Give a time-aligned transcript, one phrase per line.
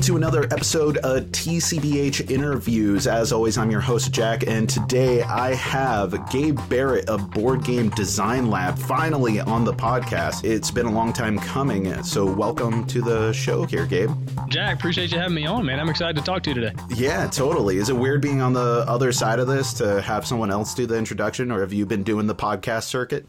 [0.00, 3.06] welcome to another episode of TCBH Interviews.
[3.06, 7.90] As always, I'm your host, Jack, and today I have Gabe Barrett of Board Game
[7.90, 10.42] Design Lab finally on the podcast.
[10.42, 14.10] It's been a long time coming, so welcome to the show here, Gabe.
[14.48, 15.78] Jack, appreciate you having me on, man.
[15.78, 16.74] I'm excited to talk to you today.
[16.88, 17.76] Yeah, totally.
[17.76, 20.86] Is it weird being on the other side of this to have someone else do
[20.86, 23.26] the introduction, or have you been doing the podcast circuit?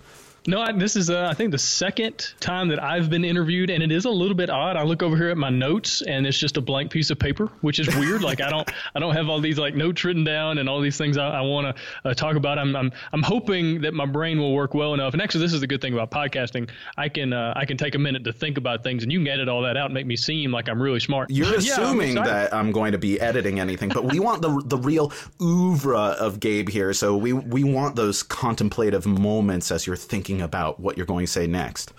[0.47, 3.83] No, I, this is uh, I think the second time that I've been interviewed, and
[3.83, 4.75] it is a little bit odd.
[4.75, 7.45] I look over here at my notes, and it's just a blank piece of paper,
[7.61, 8.23] which is weird.
[8.23, 10.97] like I don't I don't have all these like notes written down and all these
[10.97, 12.57] things I, I want to uh, talk about.
[12.57, 15.13] I'm, I'm I'm hoping that my brain will work well enough.
[15.13, 16.71] And actually, this is the good thing about podcasting.
[16.97, 19.27] I can uh, I can take a minute to think about things, and you can
[19.27, 21.29] edit all that out and make me seem like I'm really smart.
[21.29, 24.77] You're assuming yeah, that I'm going to be editing anything, but we want the the
[24.77, 26.93] real oeuvre of Gabe here.
[26.93, 31.31] So we we want those contemplative moments as you're thinking about what you're going to
[31.31, 31.91] say next.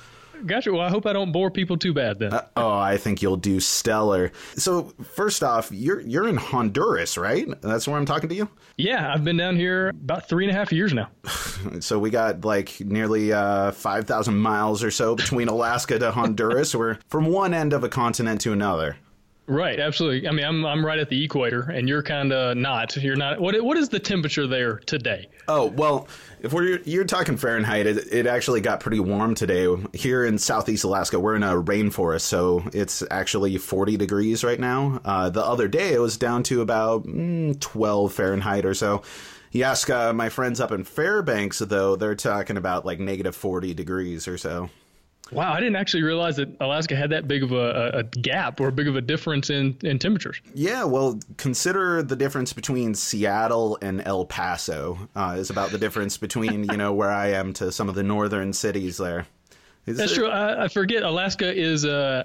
[0.47, 0.73] Gotcha.
[0.73, 2.33] Well, I hope I don't bore people too bad then.
[2.33, 4.33] Uh, oh, I think you'll do stellar.
[4.57, 7.49] So, first off, you're you're in Honduras, right?
[7.61, 8.49] That's where I'm talking to you.
[8.77, 11.11] Yeah, I've been down here about three and a half years now.
[11.81, 16.75] so we got like nearly uh, five thousand miles or so between Alaska to Honduras.
[16.75, 18.97] We're from one end of a continent to another.
[19.47, 20.29] Right, absolutely.
[20.29, 22.97] I mean, I'm I'm right at the equator, and you're kind of not.
[22.97, 23.41] You're not.
[23.41, 25.29] What what is the temperature there today?
[25.49, 26.07] Oh well,
[26.41, 30.85] if we're you're talking Fahrenheit, it, it actually got pretty warm today here in Southeast
[30.85, 31.19] Alaska.
[31.19, 35.01] We're in a rainforest, so it's actually 40 degrees right now.
[35.05, 39.03] Uh, the other day, it was down to about mm, 12 Fahrenheit or so.
[39.51, 43.75] You ask uh, my friends up in Fairbanks, though, they're talking about like negative 40
[43.75, 44.71] degrees or so.
[45.33, 48.71] Wow, I didn't actually realize that Alaska had that big of a, a, gap or
[48.71, 50.41] big of a difference in, in temperatures.
[50.55, 56.19] Yeah, well, consider the difference between Seattle and El Paso uh, is about the difference
[56.19, 59.27] between you know where I am to some of the northern cities there.
[59.87, 60.29] Is That's it, true.
[60.29, 62.25] I, I, forget Alaska is uh,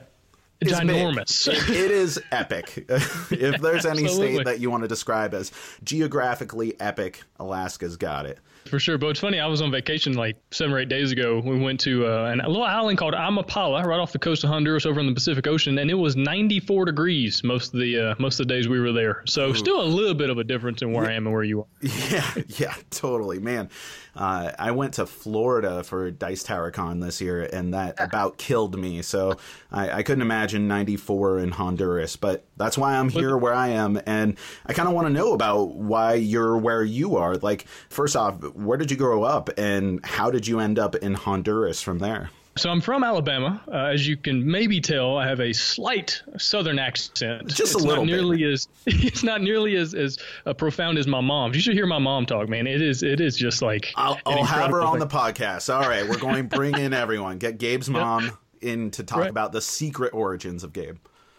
[0.64, 1.48] ginormous.
[1.70, 2.86] It, it is epic.
[2.90, 5.52] if there's any state that you want to describe as
[5.84, 8.40] geographically epic, Alaska's got it.
[8.68, 8.98] For sure.
[8.98, 11.42] But it's funny, I was on vacation like seven or eight days ago.
[11.44, 14.86] We went to uh, a little island called Amapala, right off the coast of Honduras
[14.86, 18.40] over in the Pacific Ocean, and it was 94 degrees most of the uh, most
[18.40, 19.24] of the days we were there.
[19.26, 19.56] So Ooh.
[19.56, 21.12] still a little bit of a difference in where yeah.
[21.12, 21.66] I am and where you are.
[22.08, 23.70] Yeah, yeah, totally, man.
[24.18, 28.78] Uh, I went to Florida for Dice Tower Con this year, and that about killed
[28.78, 29.04] me.
[29.04, 29.38] So
[29.72, 34.02] I, I couldn't imagine 94 in Honduras, but that's why I'm here where I am.
[34.08, 37.38] And I kind of want to know about why you're where you are.
[37.38, 41.14] Like, first off, where did you grow up, and how did you end up in
[41.14, 42.30] Honduras from there?
[42.58, 43.62] So I'm from Alabama.
[43.72, 47.48] Uh, as you can maybe tell, I have a slight Southern accent.
[47.48, 48.04] Just it's a little.
[48.04, 48.54] Not nearly bit.
[48.54, 51.56] as it's not nearly as as uh, profound as my mom's.
[51.56, 52.66] You should hear my mom talk, man.
[52.66, 53.94] It is it is just like.
[53.96, 55.08] I'll, I'll have her on thing.
[55.08, 55.74] the podcast.
[55.74, 57.38] All right, we're going to bring in everyone.
[57.38, 58.34] Get Gabe's mom yep.
[58.62, 59.30] in to talk right.
[59.30, 60.98] about the secret origins of Gabe.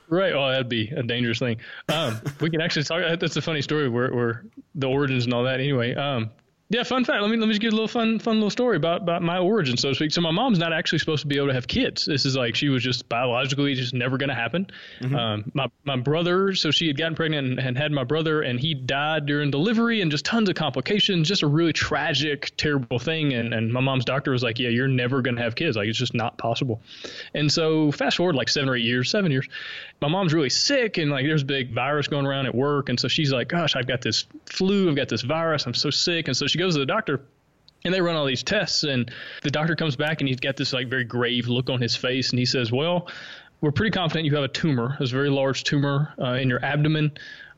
[0.08, 0.34] Right.
[0.34, 1.58] Well, that'd be a dangerous thing.
[1.88, 3.18] Um, we can actually talk.
[3.18, 5.60] That's a funny story where, where the origins and all that.
[5.60, 6.30] Anyway, um,
[6.70, 7.22] yeah, fun fact.
[7.22, 9.38] Let me let me just give a little fun fun little story about about my
[9.38, 10.12] origin, so to speak.
[10.12, 12.04] So my mom's not actually supposed to be able to have kids.
[12.04, 14.66] This is like she was just biologically just never going to happen.
[15.00, 15.14] Mm-hmm.
[15.14, 18.60] Um, my my brother, so she had gotten pregnant and, and, had my brother, and
[18.60, 21.26] he died during delivery, and just tons of complications.
[21.26, 23.32] Just a really tragic, terrible thing.
[23.32, 25.74] And and my mom's doctor was like, "Yeah, you're never going to have kids.
[25.74, 26.82] Like it's just not possible."
[27.32, 29.48] And so fast forward like seven or eight years, seven years,
[30.00, 32.98] my mom's really sick, and like there's a big virus going around at work, and
[32.98, 34.88] so she's like, "Gosh, I've got this flu.
[34.88, 35.66] I've got this virus.
[35.66, 37.22] I'm so sick." And so she goes to the doctor
[37.84, 39.10] and they run all these tests and
[39.42, 42.30] the doctor comes back and he's got this like very grave look on his face
[42.30, 43.08] and he says well
[43.60, 47.10] we're pretty confident you have a tumor a very large tumor uh, in your abdomen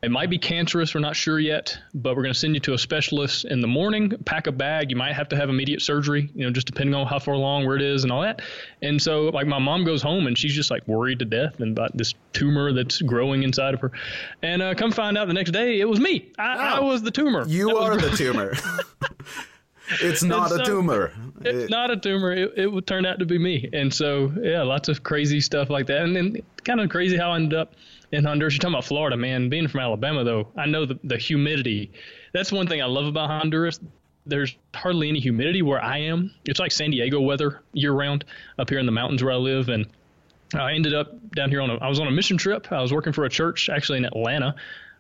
[0.03, 0.94] it might be cancerous.
[0.94, 3.66] We're not sure yet, but we're going to send you to a specialist in the
[3.66, 4.10] morning.
[4.25, 4.91] Pack a bag.
[4.91, 7.66] You might have to have immediate surgery, you know, just depending on how far along,
[7.66, 8.41] where it is, and all that.
[8.81, 11.94] And so, like, my mom goes home and she's just like worried to death about
[11.94, 13.93] this tumor that's growing inside of her.
[14.43, 16.33] And uh, come find out the next day, it was me.
[16.39, 17.47] I, oh, I was the tumor.
[17.47, 18.55] You are the tumor.
[20.01, 21.12] it's not a tumor.
[21.41, 22.33] It's it, not a tumor.
[22.33, 23.69] It, it would turn out to be me.
[23.72, 26.03] And so, yeah, lots of crazy stuff like that.
[26.03, 27.75] And then kind of crazy how I ended up
[28.13, 28.54] in Honduras.
[28.54, 29.48] You're talking about Florida, man.
[29.48, 31.91] Being from Alabama, though, I know the, the humidity.
[32.33, 33.81] That's one thing I love about Honduras.
[34.27, 36.33] There's hardly any humidity where I am.
[36.45, 38.25] It's like San Diego weather year round
[38.59, 39.71] up here in the mountains where I live.
[39.71, 39.87] And
[40.54, 42.71] I ended up down here on a, I was on a mission trip.
[42.71, 44.54] I was working for a church actually in Atlanta.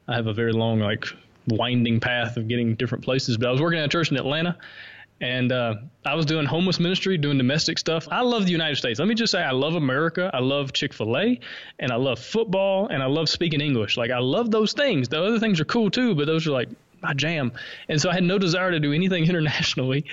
[0.08, 1.04] I have a very long, like,
[1.48, 4.56] winding path of getting different places, but I was working at a church in Atlanta
[5.20, 8.08] and uh, I was doing homeless ministry, doing domestic stuff.
[8.10, 8.98] I love the United States.
[8.98, 10.30] Let me just say, I love America.
[10.32, 11.40] I love Chick Fil A,
[11.78, 13.96] and I love football, and I love speaking English.
[13.96, 15.08] Like I love those things.
[15.08, 16.70] The other things are cool too, but those are like
[17.02, 17.52] my jam.
[17.88, 20.06] And so I had no desire to do anything internationally.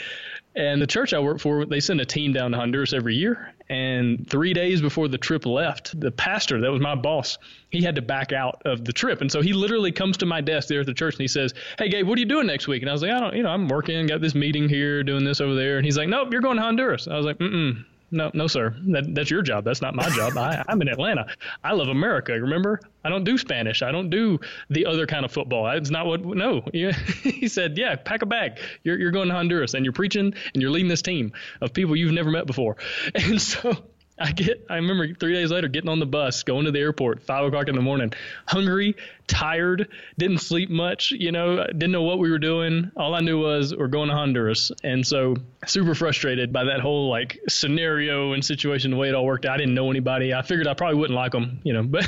[0.57, 3.53] And the church I work for, they send a team down to Honduras every year.
[3.69, 7.37] And three days before the trip left, the pastor, that was my boss,
[7.69, 9.21] he had to back out of the trip.
[9.21, 11.53] And so he literally comes to my desk there at the church and he says,
[11.77, 12.81] Hey, Gabe, what are you doing next week?
[12.81, 15.23] And I was like, I don't, you know, I'm working, got this meeting here, doing
[15.23, 15.77] this over there.
[15.77, 17.07] And he's like, Nope, you're going to Honduras.
[17.07, 18.75] I was like, Mm mm no, no, sir.
[18.87, 19.65] That, that's your job.
[19.65, 20.37] That's not my job.
[20.37, 21.27] I, I'm in Atlanta.
[21.63, 22.33] I love America.
[22.33, 23.81] Remember, I don't do Spanish.
[23.81, 24.39] I don't do
[24.69, 25.67] the other kind of football.
[25.71, 26.23] It's not what.
[26.23, 26.61] No.
[26.71, 28.59] he said, yeah, pack a bag.
[28.83, 31.95] You're you're going to Honduras and you're preaching and you're leading this team of people
[31.95, 32.77] you've never met before.
[33.15, 33.73] And so
[34.19, 34.65] I get.
[34.69, 37.67] I remember three days later getting on the bus, going to the airport, five o'clock
[37.67, 38.13] in the morning,
[38.47, 38.95] hungry,
[39.27, 42.91] tired, didn't sleep much, you know, didn't know what we were doing.
[42.95, 44.71] All I knew was we're going to Honduras.
[44.83, 45.35] And so
[45.65, 49.55] super frustrated by that whole like scenario and situation, the way it all worked out.
[49.55, 50.33] I didn't know anybody.
[50.33, 52.07] I figured I probably wouldn't like them, you know, but,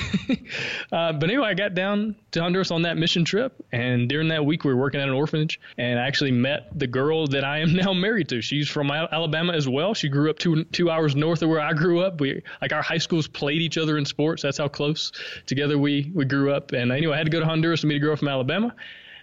[0.92, 3.54] uh, but anyway, I got down to Honduras on that mission trip.
[3.72, 6.88] And during that week, we were working at an orphanage and I actually met the
[6.88, 8.42] girl that I am now married to.
[8.42, 9.94] She's from Alabama as well.
[9.94, 12.22] She grew up two, two hours north of where I grew up.
[12.22, 14.44] We, like our high schools played each other in sports.
[14.44, 15.12] That's how close
[15.46, 16.72] together we, we grew up.
[16.72, 18.74] And anyway, I had to go to Honduras to meet a girl from Alabama.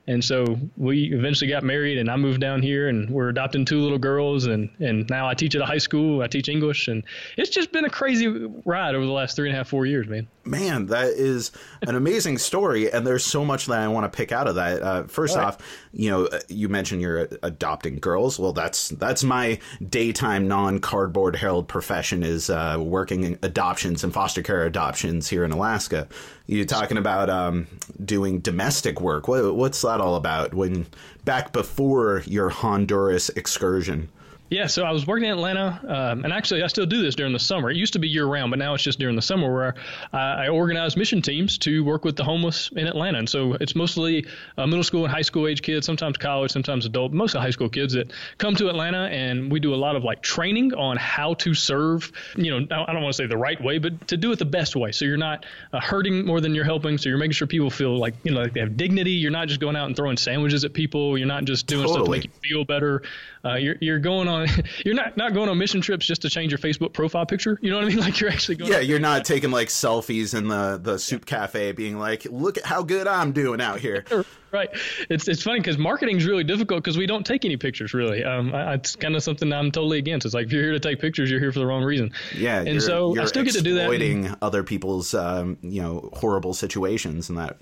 [0.08, 3.80] And so we eventually got married, and I moved down here, and we're adopting two
[3.80, 6.22] little girls, and and now I teach at a high school.
[6.22, 7.02] I teach English, and
[7.36, 10.06] it's just been a crazy ride over the last three and a half, four years,
[10.06, 10.28] man.
[10.46, 11.52] Man, that is
[11.82, 14.82] an amazing story, and there's so much that I want to pick out of that.
[14.82, 15.44] Uh, first right.
[15.44, 15.58] off,
[15.92, 18.38] you know, you mentioned you're adopting girls.
[18.38, 19.58] Well, that's that's my
[19.88, 25.44] daytime non cardboard herald profession is uh, working in adoptions and foster care adoptions here
[25.44, 26.08] in Alaska.
[26.46, 27.66] You're talking about um,
[28.04, 29.26] doing domestic work.
[29.28, 30.54] What, what's that all about?
[30.54, 30.86] When
[31.24, 34.08] back before your Honduras excursion?
[34.48, 37.32] Yeah, so I was working in Atlanta, um, and actually I still do this during
[37.32, 37.68] the summer.
[37.68, 39.74] It used to be year round, but now it's just during the summer where
[40.12, 43.18] I, I organize mission teams to work with the homeless in Atlanta.
[43.18, 44.24] And so it's mostly
[44.56, 47.68] uh, middle school and high school age kids, sometimes college, sometimes adult, mostly high school
[47.68, 51.34] kids that come to Atlanta, and we do a lot of like training on how
[51.34, 52.12] to serve.
[52.36, 54.44] You know, I don't want to say the right way, but to do it the
[54.44, 54.92] best way.
[54.92, 56.98] So you're not uh, hurting more than you're helping.
[56.98, 59.10] So you're making sure people feel like you know like they have dignity.
[59.10, 61.18] You're not just going out and throwing sandwiches at people.
[61.18, 61.96] You're not just doing totally.
[61.96, 63.02] stuff to make you feel better.
[63.44, 64.35] Uh, you're you're going on
[64.84, 67.58] you're not not going on mission trips just to change your Facebook profile picture.
[67.62, 67.96] You know what I mean?
[68.06, 68.70] Like you're actually going.
[68.70, 72.64] Yeah, you're not taking like selfies in the the soup cafe, being like, "Look at
[72.64, 74.04] how good I'm doing out here."
[74.52, 74.68] right.
[75.10, 78.22] It's it's funny because marketing is really difficult because we don't take any pictures really.
[78.22, 80.24] Um, I, it's kind of something I'm totally against.
[80.24, 82.12] It's like if you're here to take pictures, you're here for the wrong reason.
[82.36, 83.90] Yeah, and so I still get to do that.
[83.90, 87.58] Exploiting other people's um, you know horrible situations and that.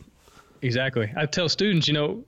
[0.61, 1.13] Exactly.
[1.17, 2.25] I tell students, you know,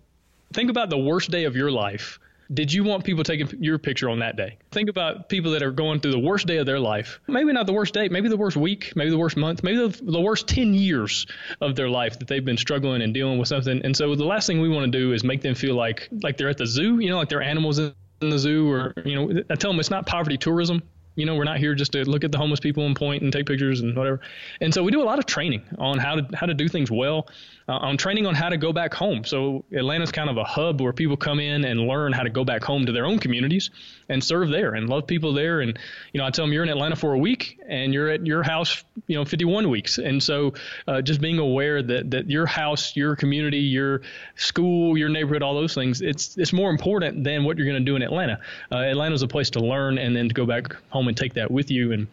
[0.53, 2.19] think about the worst day of your life
[2.53, 4.59] did you want people taking your picture on that day?
[4.71, 7.21] Think about people that are going through the worst day of their life.
[7.27, 10.05] Maybe not the worst day, maybe the worst week, maybe the worst month, maybe the,
[10.05, 11.27] the worst 10 years
[11.61, 13.83] of their life that they've been struggling and dealing with something.
[13.85, 16.37] And so the last thing we want to do is make them feel like like
[16.37, 19.43] they're at the zoo, you know, like they're animals in the zoo or you know,
[19.51, 20.83] I tell them it's not poverty tourism
[21.17, 23.33] you know, we're not here just to look at the homeless people and point and
[23.33, 24.21] take pictures and whatever.
[24.61, 26.91] And so we do a lot of training on how to how to do things
[26.91, 27.29] well
[27.69, 29.25] uh, on training on how to go back home.
[29.25, 32.45] So Atlanta's kind of a hub where people come in and learn how to go
[32.45, 33.71] back home to their own communities
[34.09, 35.61] and serve there and love people there.
[35.61, 35.79] And
[36.13, 38.43] you know, I tell them you're in Atlanta for a week and you're at your
[38.43, 39.99] house, you know, 51 weeks.
[39.99, 40.55] And so
[40.87, 44.03] uh, just being aware that that your house, your community, your
[44.37, 47.91] school, your neighborhood, all those things, it's it's more important than what you're going to
[47.91, 48.39] do in Atlanta.
[48.71, 51.51] Uh, Atlanta's a place to learn and then to go back home and take that
[51.51, 52.07] with you and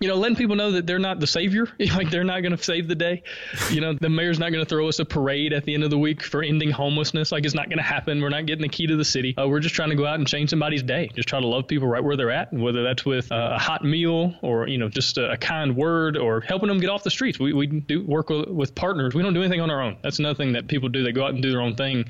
[0.00, 2.62] you know, letting people know that they're not the savior, like they're not going to
[2.62, 3.22] save the day.
[3.70, 5.90] You know, the mayor's not going to throw us a parade at the end of
[5.90, 7.32] the week for ending homelessness.
[7.32, 8.20] Like it's not going to happen.
[8.20, 9.34] We're not getting the key to the city.
[9.36, 11.10] Uh, we're just trying to go out and change somebody's day.
[11.14, 13.58] Just try to love people right where they're at, and whether that's with uh, a
[13.58, 17.02] hot meal or you know just a, a, kind word or helping them get off
[17.02, 17.38] the streets.
[17.38, 19.14] We we do work with, with partners.
[19.14, 19.96] We don't do anything on our own.
[20.02, 21.02] That's another thing that people do.
[21.02, 22.04] They go out and do their own thing,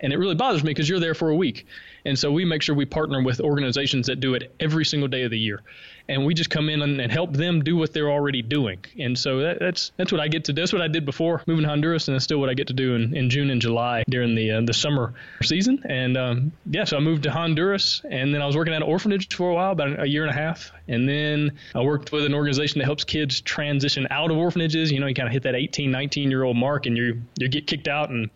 [0.00, 1.66] and it really bothers me because you're there for a week,
[2.04, 5.22] and so we make sure we partner with organizations that do it every single day
[5.22, 5.62] of the year
[6.08, 8.84] and we just come in and, and help them do what they're already doing.
[8.98, 10.60] And so that, that's that's what I get to do.
[10.62, 12.72] That's what I did before moving to Honduras, and that's still what I get to
[12.72, 15.82] do in, in June and July during the uh, the summer season.
[15.88, 18.88] And um, yeah, so I moved to Honduras, and then I was working at an
[18.88, 22.24] orphanage for a while, about a year and a half, and then I worked with
[22.24, 24.92] an organization that helps kids transition out of orphanages.
[24.92, 27.48] You know, you kind of hit that 18, 19 year old mark, and you you
[27.48, 28.30] get kicked out and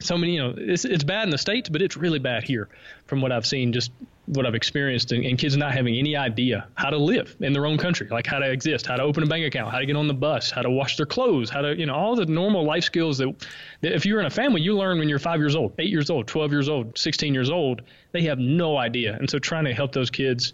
[0.00, 2.68] so many, you know, it's, it's bad in the States, but it's really bad here
[3.06, 3.90] from what I've seen, just
[4.26, 7.64] what I've experienced, and, and, kids not having any idea how to live in their
[7.64, 9.96] own country, like how to exist, how to open a bank account, how to get
[9.96, 12.64] on the bus, how to wash their clothes, how to, you know, all the normal
[12.64, 13.34] life skills that,
[13.80, 16.10] that if you're in a family, you learn when you're five years old, eight years
[16.10, 17.82] old, 12 years old, 16 years old.
[18.12, 19.16] They have no idea.
[19.18, 20.52] And so trying to help those kids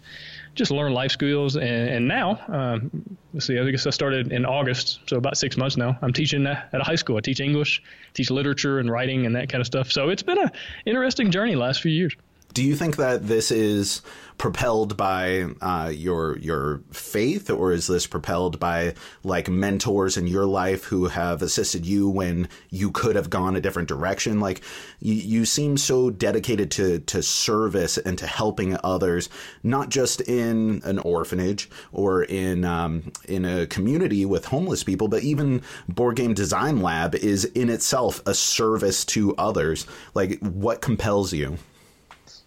[0.55, 1.55] just learn life skills.
[1.55, 5.57] And, and now, um, let's see, I guess I started in August, so about six
[5.57, 5.97] months now.
[6.01, 7.17] I'm teaching at a high school.
[7.17, 7.83] I teach English,
[8.13, 9.91] teach literature and writing and that kind of stuff.
[9.91, 10.51] So it's been an
[10.85, 12.15] interesting journey last few years.
[12.55, 14.01] Do you think that this is
[14.37, 18.93] propelled by uh, your your faith, or is this propelled by
[19.25, 23.59] like mentors in your life who have assisted you when you could have gone a
[23.59, 24.39] different direction?
[24.39, 24.61] Like
[25.01, 29.27] you, you seem so dedicated to to service and to helping others,
[29.61, 35.23] not just in an orphanage or in um, in a community with homeless people, but
[35.23, 39.85] even Board Game Design Lab is in itself a service to others.
[40.13, 41.57] Like what compels you?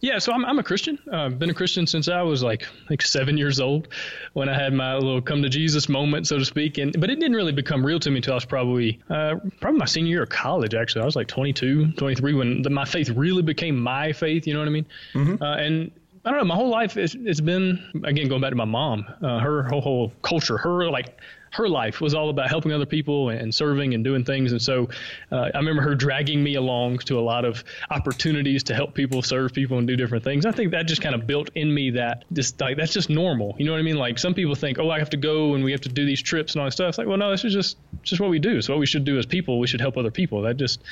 [0.00, 0.98] Yeah, so I'm, I'm a Christian.
[1.12, 3.88] Uh, I've been a Christian since I was like like seven years old,
[4.32, 6.78] when I had my little come to Jesus moment, so to speak.
[6.78, 9.78] And but it didn't really become real to me until I was probably uh, probably
[9.78, 10.74] my senior year of college.
[10.74, 14.46] Actually, I was like 22, 23 when the, my faith really became my faith.
[14.46, 14.86] You know what I mean?
[15.14, 15.42] Mm-hmm.
[15.42, 15.90] Uh, and
[16.24, 16.44] I don't know.
[16.44, 19.04] My whole life it's, it's been again going back to my mom.
[19.20, 21.18] Uh, her whole, whole culture, her like
[21.52, 24.52] her life was all about helping other people and serving and doing things.
[24.52, 24.88] And so
[25.32, 29.22] uh, I remember her dragging me along to a lot of opportunities to help people,
[29.22, 30.46] serve people, and do different things.
[30.46, 33.54] I think that just kind of built in me that just like that's just normal.
[33.58, 33.96] You know what I mean?
[33.96, 36.22] Like some people think, oh, I have to go and we have to do these
[36.22, 36.90] trips and all that stuff.
[36.90, 38.58] It's like, well, no, this is just just what we do.
[38.58, 39.58] It's what we should do as people.
[39.58, 40.42] We should help other people.
[40.42, 40.82] That just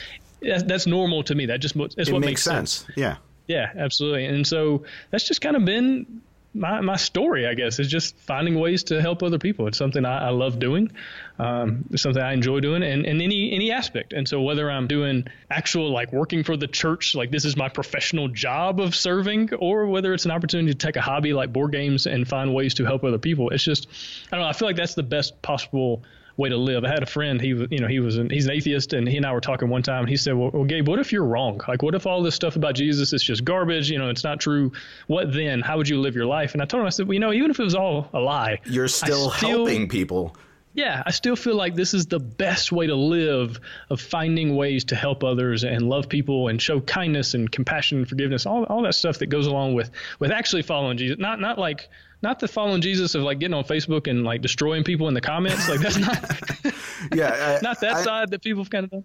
[0.41, 1.47] that's, that's normal to me.
[1.47, 2.71] That just it's it what makes, makes sense.
[2.73, 2.97] sense.
[2.97, 3.17] Yeah.
[3.49, 4.27] Yeah, absolutely.
[4.27, 6.21] And so that's just kind of been
[6.57, 9.67] my, my story, I guess, is just finding ways to help other people.
[9.67, 10.91] It's something I, I love doing.
[11.39, 14.13] Um, it's something I enjoy doing in, in any any aspect.
[14.13, 17.69] And so whether I'm doing actual like working for the church, like this is my
[17.69, 21.73] professional job of serving, or whether it's an opportunity to take a hobby like board
[21.73, 23.89] games and find ways to help other people, it's just
[24.33, 24.49] I don't know.
[24.49, 26.03] I feel like that's the best possible
[26.37, 26.85] way to live.
[26.85, 27.41] I had a friend.
[27.41, 29.41] He was, you know, he was an, he's an atheist, and he and I were
[29.41, 30.01] talking one time.
[30.01, 31.61] And he said, well, well, Gabe, what if you're wrong?
[31.67, 33.91] Like, what if all this stuff about Jesus is just garbage?
[33.91, 34.73] You know, it's not true.
[35.07, 35.61] What then?
[35.61, 36.53] How would you live your life?
[36.53, 38.21] And I told him, I said, well, you know, even if it was all a
[38.21, 40.37] lie, you're still, still helping people.
[40.75, 44.85] Yeah, I still feel like this is the best way to live of finding ways
[44.85, 48.83] to help others and love people and show kindness and compassion and forgiveness, all, all
[48.83, 51.17] that stuff that goes along with with actually following Jesus.
[51.19, 51.89] Not not like
[52.23, 55.21] not the following Jesus of like getting on Facebook and like destroying people in the
[55.21, 55.69] comments.
[55.69, 56.75] Like that's not
[57.15, 59.05] yeah, I, not that I, side that people have kind of done,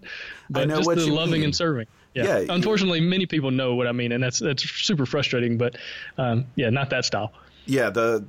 [0.50, 1.46] but just the loving mean.
[1.46, 1.88] and serving.
[2.14, 2.40] Yeah.
[2.40, 5.58] yeah Unfortunately, you, many people know what I mean, and that's that's super frustrating.
[5.58, 5.78] But
[6.18, 7.34] um, yeah, not that style.
[7.66, 8.26] Yeah, the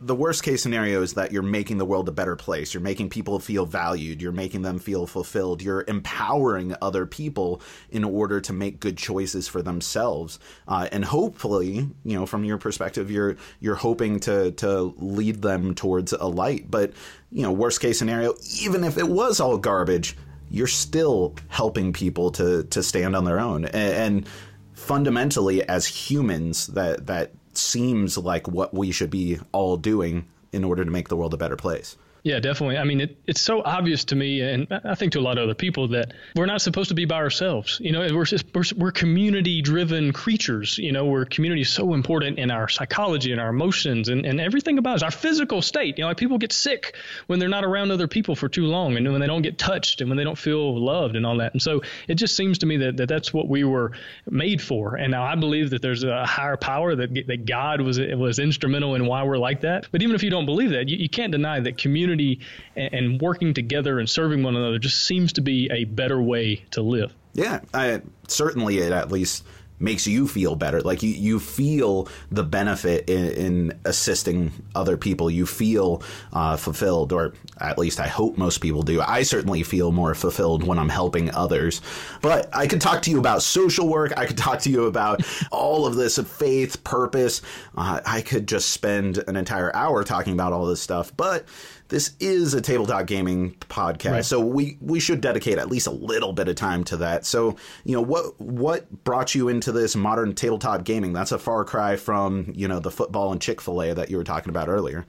[0.00, 2.74] the worst case scenario is that you're making the world a better place.
[2.74, 4.20] You're making people feel valued.
[4.20, 5.62] You're making them feel fulfilled.
[5.62, 10.38] You're empowering other people in order to make good choices for themselves.
[10.66, 15.74] Uh, and hopefully, you know, from your perspective, you're you're hoping to to lead them
[15.74, 16.70] towards a light.
[16.70, 16.92] But
[17.30, 20.16] you know, worst case scenario, even if it was all garbage,
[20.50, 23.64] you're still helping people to to stand on their own.
[23.66, 24.28] and, and
[24.72, 30.84] fundamentally, as humans, that that seems like what we should be all doing in order
[30.84, 31.96] to make the world a better place.
[32.24, 32.78] Yeah, definitely.
[32.78, 35.44] I mean, it, it's so obvious to me, and I think to a lot of
[35.44, 37.78] other people, that we're not supposed to be by ourselves.
[37.84, 40.78] You know, we're just, we're, we're community-driven creatures.
[40.78, 44.40] You know, where community is so important in our psychology and our emotions and, and
[44.40, 45.98] everything about us, our physical state.
[45.98, 48.96] You know, like people get sick when they're not around other people for too long,
[48.96, 51.52] and when they don't get touched, and when they don't feel loved, and all that.
[51.52, 53.92] And so it just seems to me that, that that's what we were
[54.30, 54.94] made for.
[54.94, 58.94] And now I believe that there's a higher power that that God was was instrumental
[58.94, 59.88] in why we're like that.
[59.92, 62.40] But even if you don't believe that, you, you can't deny that community community
[62.76, 66.64] and, and working together and serving one another just seems to be a better way
[66.72, 67.14] to live.
[67.34, 69.44] Yeah, I, certainly it at least
[69.80, 70.80] makes you feel better.
[70.80, 75.30] Like you, you feel the benefit in, in assisting other people.
[75.30, 76.02] You feel
[76.32, 79.00] uh, fulfilled, or at least I hope most people do.
[79.00, 81.82] I certainly feel more fulfilled when I'm helping others.
[82.22, 84.16] But I could talk to you about social work.
[84.16, 87.42] I could talk to you about all of this of faith, purpose.
[87.76, 91.14] Uh, I could just spend an entire hour talking about all this stuff.
[91.16, 91.46] But
[91.94, 94.24] this is a tabletop gaming podcast, right.
[94.24, 97.24] so we we should dedicate at least a little bit of time to that.
[97.24, 101.12] So, you know, what what brought you into this modern tabletop gaming?
[101.12, 104.16] That's a far cry from you know the football and Chick Fil A that you
[104.16, 105.06] were talking about earlier.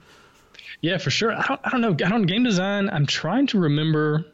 [0.80, 1.32] Yeah, for sure.
[1.32, 2.06] I don't I don't know.
[2.06, 2.88] I don't game design.
[2.88, 4.24] I'm trying to remember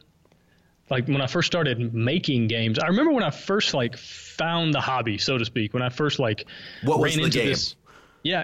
[0.91, 2.79] like when I first started making games.
[2.79, 5.73] I remember when I first like found the hobby, so to speak.
[5.73, 6.45] When I first like
[6.83, 7.49] what ran was the into game?
[7.49, 7.77] This,
[8.23, 8.43] yeah,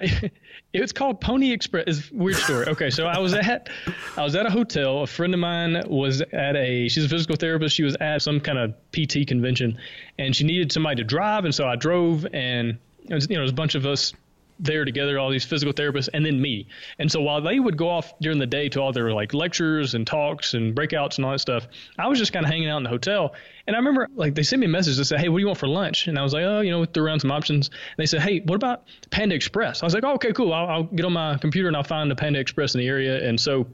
[0.72, 2.10] it's called Pony Express.
[2.10, 2.66] Weird story.
[2.66, 3.68] Okay, so I was at
[4.16, 5.02] I was at a hotel.
[5.02, 7.74] A friend of mine was at a she's a physical therapist.
[7.74, 9.78] She was at some kind of PT convention,
[10.18, 13.42] and she needed somebody to drive, and so I drove, and it was, you know,
[13.42, 14.12] was a bunch of us
[14.58, 16.66] there together, all these physical therapists, and then me.
[16.98, 19.94] And so while they would go off during the day to all their like lectures
[19.94, 22.78] and talks and breakouts and all that stuff, I was just kind of hanging out
[22.78, 23.34] in the hotel.
[23.66, 25.46] And I remember like they sent me a message that said, "Hey, what do you
[25.46, 27.96] want for lunch?" And I was like, "Oh, you know, threw around some options." And
[27.98, 30.52] they said, "Hey, what about Panda Express?" I was like, "Oh, okay, cool.
[30.52, 33.26] I'll, I'll get on my computer and I'll find the Panda Express in the area."
[33.26, 33.66] And so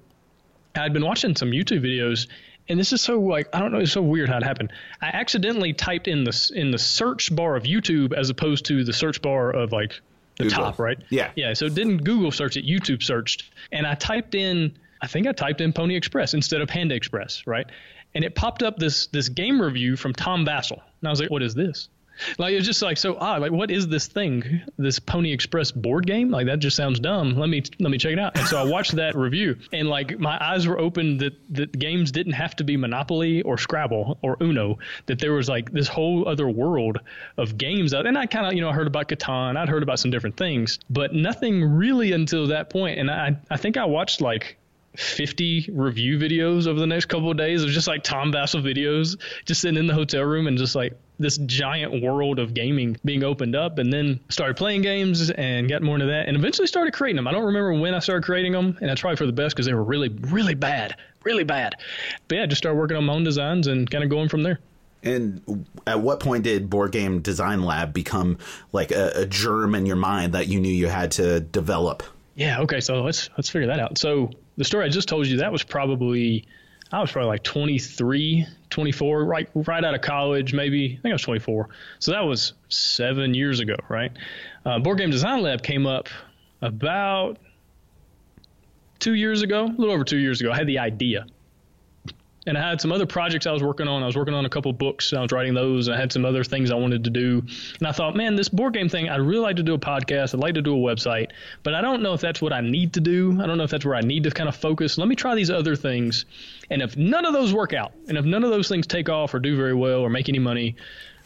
[0.74, 2.26] I'd been watching some YouTube videos
[2.68, 4.72] and this is so like I don't know, it's so weird how it happened.
[5.00, 8.92] I accidentally typed in the in the search bar of YouTube as opposed to the
[8.92, 10.00] search bar of like
[10.36, 10.64] the Google.
[10.64, 10.98] top, right?
[11.10, 11.30] Yeah.
[11.36, 11.54] Yeah.
[11.54, 15.32] So it didn't Google search it, YouTube searched, and I typed in I think I
[15.32, 17.66] typed in Pony Express instead of Panda Express, right?
[18.14, 21.30] And it popped up this this game review from Tom Vasel, and I was like,
[21.30, 21.88] what is this?
[22.38, 23.40] Like it's just like so odd.
[23.40, 24.62] Like what is this thing?
[24.76, 26.30] This Pony Express board game?
[26.30, 27.37] Like that just sounds dumb.
[27.37, 28.37] Let me let me check it out.
[28.37, 32.12] And so I watched that review, and like my eyes were opened that that games
[32.12, 34.78] didn't have to be Monopoly or Scrabble or Uno.
[35.06, 36.99] That there was like this whole other world
[37.37, 37.92] of games.
[37.92, 39.56] And I kind of you know I heard about Catan.
[39.56, 42.99] I'd heard about some different things, but nothing really until that point.
[42.99, 44.56] And I I think I watched like
[44.96, 49.18] 50 review videos over the next couple of days of just like Tom Vasel videos,
[49.44, 53.24] just sitting in the hotel room and just like this giant world of gaming being
[53.24, 53.78] opened up.
[53.78, 57.26] And then started playing games and got more into that and eventually started creating them.
[57.26, 59.66] I don't remember when I started creating them, and that's probably for the best because
[59.66, 61.74] they were really, really bad, really bad.
[62.28, 64.60] But yeah, just started working on my own designs and kind of going from there.
[65.02, 68.38] And at what point did Board Game Design Lab become
[68.72, 72.02] like a, a germ in your mind that you knew you had to develop?
[72.36, 72.60] Yeah.
[72.60, 72.80] Okay.
[72.80, 73.98] So let's let's figure that out.
[73.98, 76.46] So the story I just told you that was probably
[76.92, 80.96] I was probably like 23, 24, right right out of college, maybe.
[80.99, 81.68] I think I was 24.
[81.99, 84.12] So that was seven years ago, right?
[84.64, 86.08] Uh, Board Game Design Lab came up
[86.62, 87.38] about
[89.00, 90.52] two years ago, a little over two years ago.
[90.52, 91.26] I had the idea.
[92.46, 94.02] And I had some other projects I was working on.
[94.02, 95.12] I was working on a couple books.
[95.12, 95.88] I was writing those.
[95.88, 97.42] I had some other things I wanted to do.
[97.78, 100.34] And I thought, man, this board game thing, I'd really like to do a podcast.
[100.34, 101.30] I'd like to do a website,
[101.62, 103.40] but I don't know if that's what I need to do.
[103.40, 104.98] I don't know if that's where I need to kind of focus.
[104.98, 106.26] Let me try these other things.
[106.70, 109.32] And if none of those work out, and if none of those things take off
[109.34, 110.76] or do very well or make any money,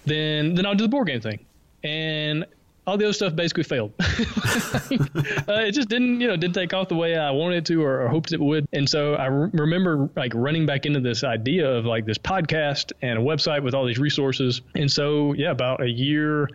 [0.07, 1.45] then then I'll do the board game thing.
[1.83, 2.47] And
[2.89, 3.93] all the other stuff basically failed.
[4.01, 4.05] uh,
[5.61, 8.09] it just didn't, you know, didn't take off the way I wanted to or, or
[8.09, 8.67] hoped it would.
[8.73, 12.93] And so I re- remember like running back into this idea of like this podcast
[13.03, 14.63] and a website with all these resources.
[14.75, 16.49] And so, yeah, about a year,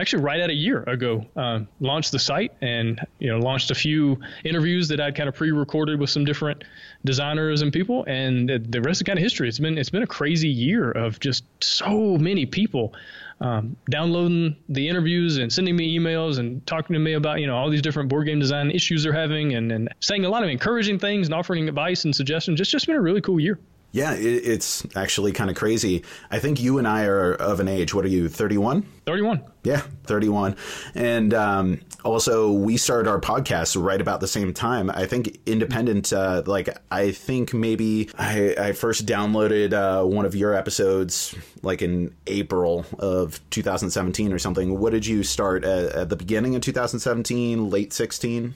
[0.00, 3.76] actually right at a year ago, uh, launched the site and, you know, launched a
[3.76, 6.64] few interviews that I'd kind of pre-recorded with some different
[7.04, 8.04] designers and people.
[8.08, 9.48] And the, the rest is kind of history.
[9.48, 12.94] It's been, it's been a crazy year of just so many people
[13.40, 17.56] um, downloading the interviews and sending me emails and talking to me about you know
[17.56, 20.48] all these different board game design issues they're having and, and saying a lot of
[20.48, 22.60] encouraging things and offering advice and suggestions.
[22.60, 23.58] It's just been a really cool year.
[23.90, 26.04] Yeah, it, it's actually kind of crazy.
[26.30, 27.94] I think you and I are of an age.
[27.94, 28.82] What are you, 31?
[29.06, 29.42] 31.
[29.64, 30.56] Yeah, 31.
[30.94, 34.90] And um, also, we started our podcast right about the same time.
[34.90, 40.34] I think independent, uh, like, I think maybe I, I first downloaded uh, one of
[40.34, 44.78] your episodes like in April of 2017 or something.
[44.78, 48.54] What did you start at, at the beginning of 2017, late 16?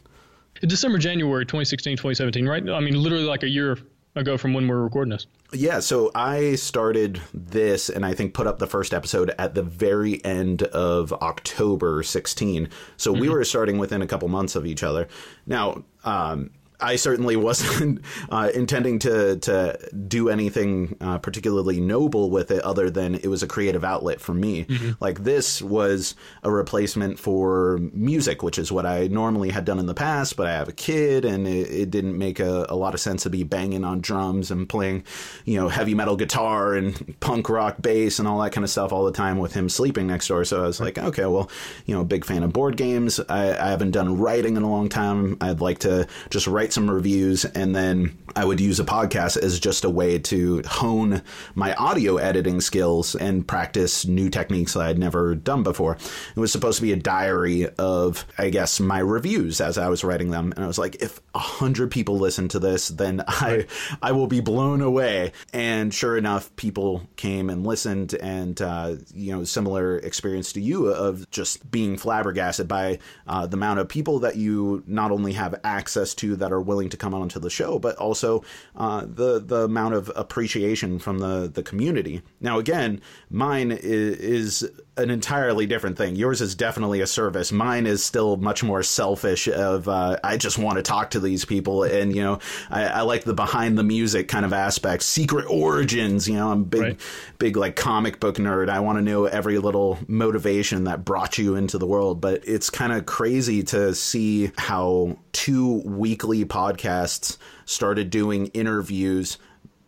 [0.61, 2.68] December, January 2016, 2017, right?
[2.68, 3.79] I mean, literally like a year
[4.14, 5.27] ago from when we are recording this.
[5.53, 9.62] Yeah, so I started this and I think put up the first episode at the
[9.62, 12.68] very end of October 16.
[12.96, 13.20] So mm-hmm.
[13.20, 15.09] we were starting within a couple months of each other.
[15.46, 16.51] Now, um,
[16.83, 22.90] I certainly wasn't uh, intending to to do anything uh, particularly noble with it, other
[22.90, 24.64] than it was a creative outlet for me.
[24.64, 24.92] Mm-hmm.
[25.01, 29.87] Like this was a replacement for music, which is what I normally had done in
[29.87, 30.37] the past.
[30.37, 33.23] But I have a kid, and it, it didn't make a, a, lot of sense
[33.23, 35.05] to be banging on drums and playing,
[35.45, 38.92] you know, heavy metal guitar and punk rock bass and all that kind of stuff
[38.92, 40.45] all the time with him sleeping next door.
[40.45, 41.49] So I was like, okay, well,
[41.87, 43.21] you know, big fan of board games.
[43.29, 45.37] I, I haven't done writing in a long time.
[45.40, 49.61] I'd like to just write some reviews and then I would use a podcast as
[49.61, 51.23] just a way to hone
[51.55, 55.99] my audio editing skills and practice new techniques that I'd never done before.
[56.35, 60.05] It was supposed to be a diary of, I guess, my reviews as I was
[60.05, 60.53] writing them.
[60.55, 63.67] And I was like, if a hundred people listen to this, then I,
[64.01, 65.33] I will be blown away.
[65.53, 70.87] And sure enough, people came and listened and, uh, you know, similar experience to you
[70.87, 75.55] of just being flabbergasted by uh, the amount of people that you not only have
[75.65, 78.45] access to that are willing to come onto the show, but also
[78.77, 82.23] uh, the the amount of appreciation from the the community.
[82.41, 86.17] Now, again, mine is, is an entirely different thing.
[86.17, 87.51] Yours is definitely a service.
[87.51, 89.49] Mine is still much more selfish.
[89.49, 92.38] Of uh, I just want to talk to these people, and you know,
[92.71, 96.29] I, I, like the behind the music kind of aspect, secret origins.
[96.29, 97.01] You know, I'm big, right.
[97.38, 98.69] big like comic book nerd.
[98.69, 102.21] I want to know every little motivation that brought you into the world.
[102.21, 109.39] But it's kind of crazy to see how two weekly podcasts started doing interviews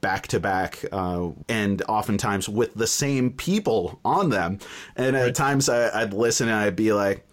[0.01, 4.59] back to back, uh, and oftentimes with the same people on them.
[4.97, 5.29] And right.
[5.29, 7.27] at times I, would listen and I'd be like,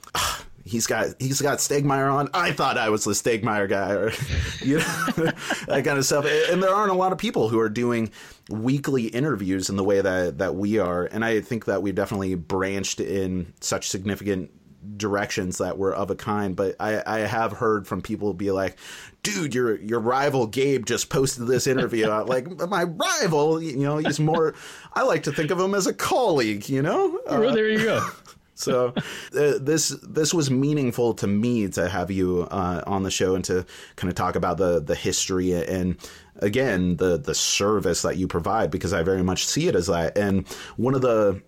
[0.64, 2.30] he's got he's got Stegmaier on.
[2.34, 4.12] I thought I was the Stegmaier guy, or
[4.66, 4.84] you know,
[5.68, 6.26] that kind of stuff.
[6.26, 8.12] And there aren't a lot of people who are doing
[8.50, 11.06] weekly interviews in the way that that we are.
[11.06, 14.52] And I think that we've definitely branched in such significant
[14.98, 16.56] directions that were of a kind.
[16.56, 18.78] But I, I have heard from people be like,
[19.24, 24.20] "Dude, your your rival Gabe just posted this interview." like my rival, you know, he's
[24.20, 24.56] more.
[24.94, 26.70] I like to think of him as a colleague.
[26.70, 27.20] You know.
[27.28, 28.08] Well, there you go.
[28.62, 33.34] So uh, this this was meaningful to me to have you uh, on the show
[33.34, 33.65] and to
[33.96, 35.98] kind of talk about the the history and
[36.38, 40.15] again the the service that you provide because I very much see it as that.
[40.15, 41.41] And one of the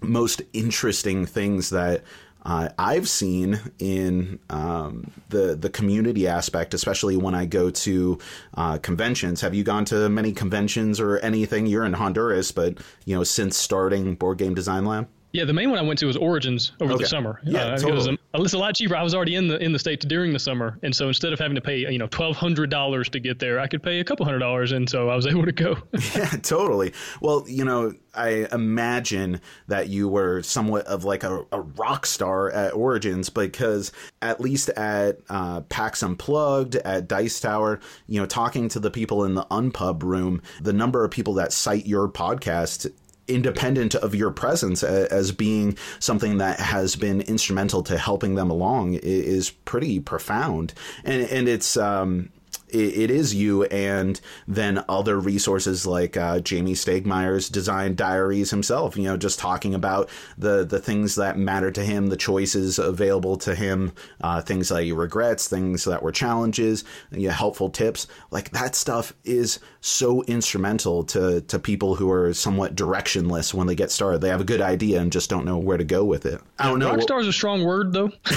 [0.00, 2.02] most interesting things that
[2.44, 8.18] uh, I've seen in um, the the community aspect, especially when I go to
[8.54, 9.40] uh, conventions.
[9.40, 11.66] Have you gone to many conventions or anything?
[11.66, 15.08] You're in Honduras, but you know since starting Board Game Design Lab.
[15.32, 17.04] Yeah, the main one I went to was Origins over okay.
[17.04, 17.40] the summer.
[17.44, 17.92] Yeah, uh, totally.
[17.92, 18.96] it was a, it's a lot cheaper.
[18.96, 21.38] I was already in the in the states during the summer, and so instead of
[21.38, 24.04] having to pay you know twelve hundred dollars to get there, I could pay a
[24.04, 25.76] couple hundred dollars, and so I was able to go.
[26.14, 26.94] yeah, totally.
[27.20, 32.50] Well, you know, I imagine that you were somewhat of like a, a rock star
[32.50, 38.68] at Origins because at least at uh, PAX Unplugged, at Dice Tower, you know, talking
[38.70, 42.90] to the people in the Unpub room, the number of people that cite your podcast
[43.28, 48.94] independent of your presence as being something that has been instrumental to helping them along
[48.94, 50.74] is pretty profound.
[51.04, 52.30] And and it's um
[52.70, 58.96] it, it is you and then other resources like uh, Jamey Stegmaier's design diaries himself,
[58.96, 63.36] you know, just talking about the, the things that matter to him, the choices available
[63.38, 68.06] to him, uh, things that he regrets, things that were challenges, you know, helpful tips.
[68.30, 73.74] Like that stuff is so instrumental to, to people who are somewhat directionless when they
[73.74, 74.20] get started.
[74.20, 76.40] They have a good idea and just don't know where to go with it.
[76.58, 76.92] I don't know.
[76.92, 78.10] Rockstar is a strong word, though.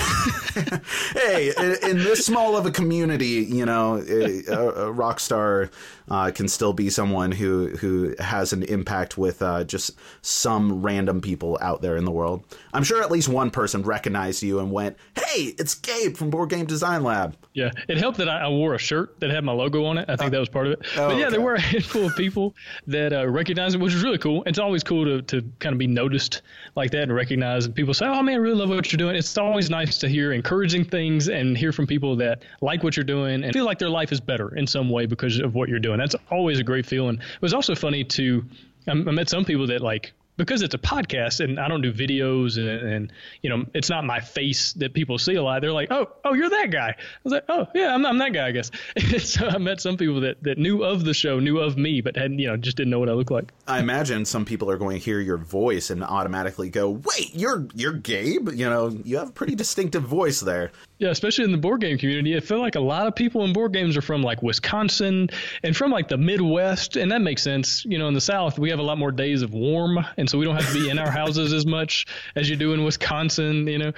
[1.13, 5.69] hey, in, in, this small of a community, you know, a, a rock star
[6.09, 11.21] uh, can still be someone who who has an impact with uh, just some random
[11.21, 12.43] people out there in the world.
[12.73, 16.49] I'm sure at least one person recognized you and went, "Hey, it's Gabe from Board
[16.49, 19.51] Game Design Lab." Yeah, it helped that I, I wore a shirt that had my
[19.51, 20.05] logo on it.
[20.09, 20.79] I think uh, that was part of it.
[20.97, 21.31] Oh, but yeah, okay.
[21.31, 22.55] there were a handful of people
[22.87, 24.43] that uh, recognized it, which was really cool.
[24.45, 26.41] It's always cool to, to kind of be noticed
[26.75, 27.65] like that and recognize.
[27.65, 30.09] And people say, "Oh man, I really love what you're doing." It's always nice to
[30.09, 33.79] hear encouraging things and hear from people that like what you're doing and feel like
[33.79, 35.97] their life is better in some way because of what you're doing.
[35.97, 37.15] That's always a great feeling.
[37.15, 38.45] It was also funny to
[38.87, 41.93] um, I met some people that like because it's a podcast and I don't do
[41.93, 45.61] videos and, and, you know it's not my face that people see a lot.
[45.61, 46.89] They're like, oh, oh, you're that guy.
[46.89, 48.71] I was like, oh, yeah, I'm, I'm that guy, I guess.
[49.19, 52.15] so I met some people that, that knew of the show, knew of me, but
[52.15, 53.51] had you know just didn't know what I looked like.
[53.67, 57.67] I imagine some people are going to hear your voice and automatically go, wait, you're
[57.75, 58.49] you're Gabe.
[58.49, 60.71] You know, you have a pretty distinctive voice there.
[61.01, 63.53] Yeah, especially in the board game community, I feel like a lot of people in
[63.53, 65.31] board games are from like Wisconsin
[65.63, 67.83] and from like the Midwest, and that makes sense.
[67.85, 70.37] You know, in the South, we have a lot more days of warm, and so
[70.37, 73.65] we don't have to be in our houses as much as you do in Wisconsin.
[73.65, 73.91] You know,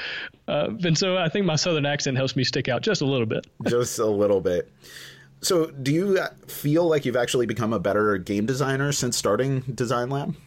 [0.47, 3.27] uh, and so I think my Southern accent helps me stick out just a little
[3.27, 3.45] bit.
[3.67, 4.71] Just a little bit.
[5.41, 10.09] So, do you feel like you've actually become a better game designer since starting Design
[10.09, 10.37] Lab?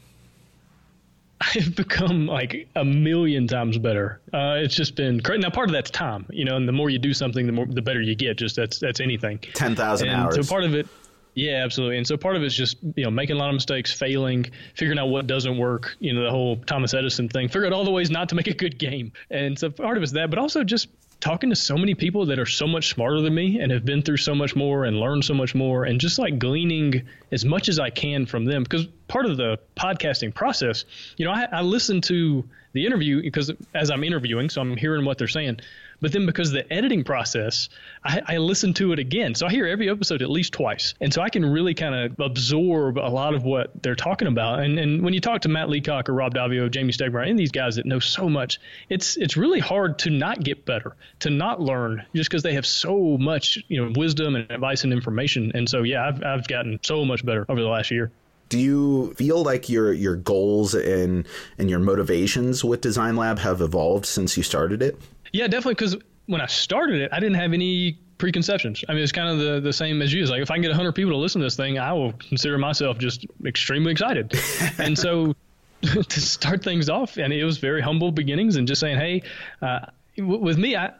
[1.55, 4.20] I've become like a million times better.
[4.33, 5.40] Uh, it's just been great.
[5.40, 7.66] Now, part of that's time, you know, and the more you do something, the more
[7.66, 8.38] the better you get.
[8.38, 9.38] Just that's that's anything.
[9.55, 10.37] Ten thousand hours.
[10.37, 10.88] So part of it,
[11.35, 11.99] yeah, absolutely.
[11.99, 14.99] And so part of it's just you know making a lot of mistakes, failing, figuring
[14.99, 15.94] out what doesn't work.
[16.01, 17.49] You know, the whole Thomas Edison thing.
[17.49, 19.12] Figure out all the ways not to make a good game.
[19.31, 20.88] And so part of it's that, but also just
[21.20, 24.02] talking to so many people that are so much smarter than me and have been
[24.02, 27.68] through so much more and learned so much more and just like gleaning as much
[27.68, 30.85] as I can from them because part of the podcasting process,
[31.16, 35.05] you know, I, I listen to the interview because as I'm interviewing, so I'm hearing
[35.05, 35.61] what they're saying.
[36.00, 37.68] But then because of the editing process,
[38.04, 39.35] I, I listen to it again.
[39.35, 40.94] So I hear every episode at least twice.
[41.00, 44.61] And so I can really kind of absorb a lot of what they're talking about.
[44.61, 47.52] And, and when you talk to Matt Leacock or Rob Daviau, Jamey Stegmaier, and these
[47.52, 51.61] guys that know so much, it's it's really hard to not get better, to not
[51.61, 55.52] learn just because they have so much, you know, wisdom and advice and information.
[55.54, 58.11] And so, yeah, I've, I've gotten so much better over the last year
[58.48, 61.26] do you feel like your your goals and
[61.59, 64.96] and your motivations with design lab have evolved since you started it
[65.33, 65.75] yeah, definitely.
[65.75, 68.85] Because when I started it, I didn't have any preconceptions.
[68.89, 70.23] I mean, it's kind of the, the same as you.
[70.23, 72.12] It's like if I can get 100 people to listen to this thing, I will
[72.12, 74.33] consider myself just extremely excited.
[74.79, 75.35] and so
[75.83, 79.23] to start things off, and it was very humble beginnings, and just saying, hey,
[79.62, 79.81] uh,
[80.17, 80.93] w- with me, I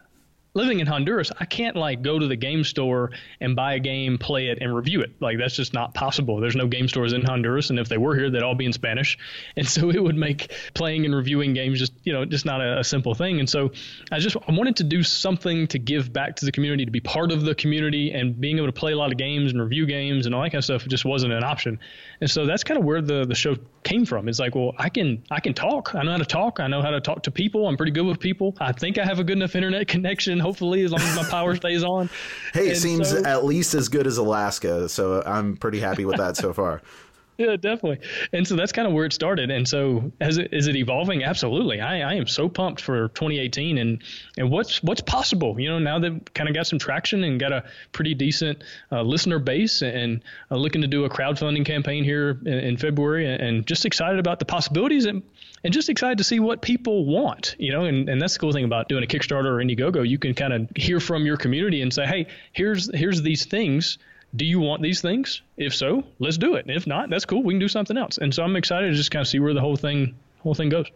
[0.57, 4.17] living in Honduras, I can't like go to the game store and buy a game,
[4.19, 5.13] play it, and review it.
[5.21, 6.41] Like that's just not possible.
[6.41, 8.73] There's no game stores in Honduras, and if they were here, they'd all be in
[8.73, 9.19] Spanish,
[9.57, 12.81] and so it would make playing and reviewing games just you know just not a,
[12.81, 13.39] a simple thing.
[13.39, 13.71] And so
[14.11, 17.01] I just I wanted to do something to give back to the community, to be
[17.01, 19.87] part of the community, and being able to play a lot of games and review
[19.87, 21.79] games and all that kind of stuff just wasn't an option.
[22.21, 24.29] And so that's kind of where the the show came from.
[24.29, 25.95] It's like, well, I can I can talk.
[25.95, 26.61] I know how to talk.
[26.61, 27.69] I know how to talk to people.
[27.69, 28.55] I'm pretty good with people.
[28.61, 31.55] I think I have a good enough internet connection hopefully, as long as my power
[31.63, 32.09] stays on.
[32.53, 36.05] Hey, and it seems so, at least as good as Alaska, so I'm pretty happy
[36.05, 36.83] with that so far.
[37.39, 37.99] Yeah, definitely.
[38.33, 39.51] And so that's kind of where it started.
[39.51, 41.23] And so, has it, is it evolving?
[41.23, 41.81] Absolutely.
[41.81, 44.03] I, I am so pumped for 2018 and
[44.39, 45.61] and what's what's possible.
[45.61, 49.03] You know, now that kind of got some traction and got a pretty decent uh,
[49.03, 53.43] listener base, and uh, looking to do a crowdfunding campaign here in, in February, and,
[53.43, 55.23] and, just excited about the possibilities and
[55.65, 57.55] and just excited to see what people want.
[57.59, 60.09] You know, and, and that's the cool thing about doing a Kickstarter or Indiegogo.
[60.09, 63.99] You can kind of hear from your community and say, hey, here's here's these things
[64.35, 65.43] do you want these things?
[65.57, 66.67] If so, let's do it.
[66.69, 67.43] If not, that's cool.
[67.43, 68.19] We can do something else.
[68.19, 70.69] And so I'm excited to just kind of see where the whole thing whole thing
[70.69, 70.87] goes.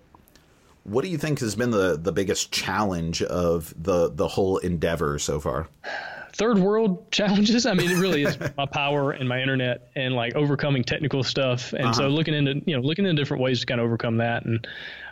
[0.84, 5.18] What do you think has been the, the biggest challenge of the the whole endeavor
[5.18, 5.68] so far?
[6.32, 7.66] Third world challenges.
[7.66, 11.72] I mean, it really is my power and my internet and like overcoming technical stuff.
[11.72, 11.92] And uh-huh.
[11.92, 14.44] so looking into you know looking into different ways to kind of overcome that.
[14.44, 14.66] And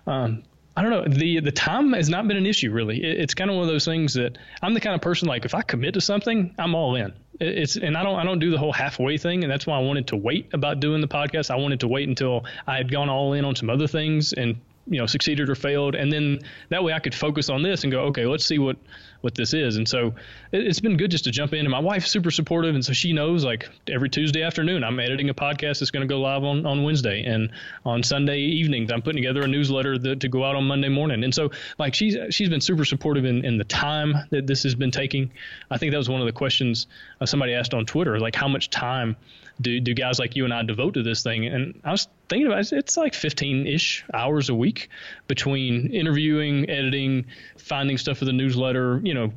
[0.06, 0.42] um,
[0.76, 1.04] I don't know.
[1.08, 3.02] The the time has not been an issue really.
[3.02, 5.44] It, it's kind of one of those things that I'm the kind of person like
[5.44, 7.12] if I commit to something, I'm all in.
[7.40, 9.76] It, it's and I don't I don't do the whole halfway thing, and that's why
[9.76, 11.50] I wanted to wait about doing the podcast.
[11.50, 14.56] I wanted to wait until I had gone all in on some other things and
[14.86, 17.92] you know succeeded or failed, and then that way I could focus on this and
[17.92, 18.76] go, okay, let's see what
[19.20, 19.76] what this is.
[19.76, 20.14] And so
[20.52, 21.60] it, has been good just to jump in.
[21.60, 25.28] And my wife's super supportive, and so she knows like every Tuesday afternoon I'm editing
[25.28, 27.50] a podcast that's going to go live on on Wednesday, and
[27.84, 31.24] on Sunday evenings I'm putting together a newsletter that, to go out on Monday morning.
[31.24, 34.74] And so like she's she's been super supportive in, in the time that this has
[34.74, 35.30] been taking.
[35.70, 36.86] I think that was one of the questions
[37.20, 39.16] uh, somebody asked on Twitter, like how much time
[39.60, 41.46] do, do guys like you and I devote to this thing?
[41.46, 44.88] And I was thinking about it, it's like 15 ish hours a week
[45.26, 49.32] between interviewing, editing, finding stuff for the newsletter, you know,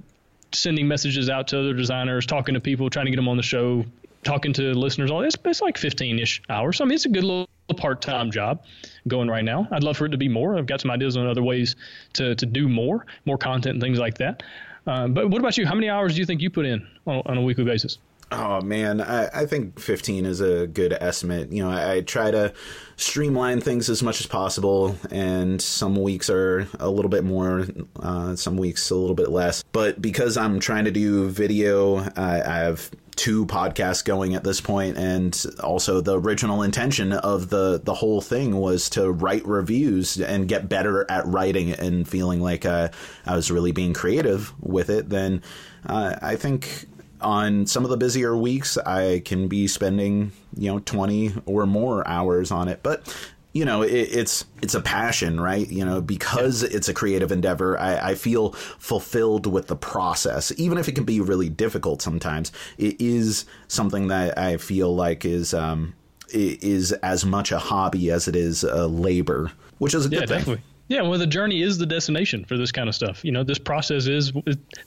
[0.54, 3.44] sending messages out to other designers, talking to people, trying to get them on the
[3.44, 3.86] show,
[4.24, 5.10] talking to listeners.
[5.10, 6.78] All this, it's like 15 ish hours.
[6.78, 8.64] So, I mean, it's a good little part time job
[9.08, 9.68] going right now.
[9.72, 10.58] I'd love for it to be more.
[10.58, 11.76] I've got some ideas on other ways
[12.14, 14.44] to, to do more, more content and things like that.
[14.86, 15.66] Uh, but what about you?
[15.66, 17.98] How many hours do you think you put in on, on a weekly basis?
[18.34, 21.52] Oh man, I, I, think 15 is a good estimate.
[21.52, 22.54] You know, I, I, try to
[22.96, 27.66] streamline things as much as possible, and some weeks are a little bit more,
[28.00, 29.66] uh, some weeks a little bit less.
[29.74, 34.62] But because I'm trying to do video, I, I have two podcasts going at this
[34.62, 40.20] point, and also the original intention of the the whole thing was to write reviews
[40.20, 42.90] and get better at writing and feeling like uh,
[43.26, 45.10] I was really being creative with it.
[45.10, 45.42] Then
[45.86, 46.88] uh, I think
[47.22, 52.08] on some of the busier weeks, I can be spending, you know, 20 or more
[52.08, 52.82] hours on it.
[52.84, 53.14] But
[53.54, 55.68] you know, it, it's it's a passion, right?
[55.68, 60.78] You know, because it's a creative endeavor, I, I, feel fulfilled with the process, even
[60.78, 62.52] if it can be really difficult sometimes.
[62.78, 65.94] It is something that I feel like is um,
[66.30, 70.38] is as much a hobby as it is a labor, which is a good thing.
[70.38, 70.64] Definitely.
[70.92, 73.24] Yeah, well, the journey is the destination for this kind of stuff.
[73.24, 74.34] You know, this process is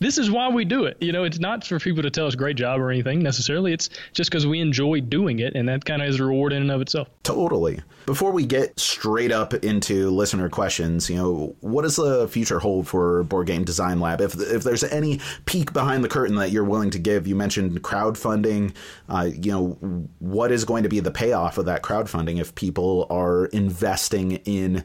[0.01, 0.99] this is why we do it.
[1.01, 3.73] You know, it's not for people to tell us great job or anything necessarily.
[3.73, 6.61] It's just because we enjoy doing it, and that kind of is a reward in
[6.61, 7.09] and of itself.
[7.23, 7.81] Totally.
[8.05, 12.87] Before we get straight up into listener questions, you know, what does the future hold
[12.87, 14.21] for Board Game Design Lab?
[14.21, 17.83] If if there's any peek behind the curtain that you're willing to give, you mentioned
[17.83, 18.75] crowdfunding.
[19.09, 23.07] Uh, you know, what is going to be the payoff of that crowdfunding if people
[23.09, 24.85] are investing in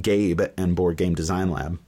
[0.00, 1.78] Gabe and Board Game Design Lab.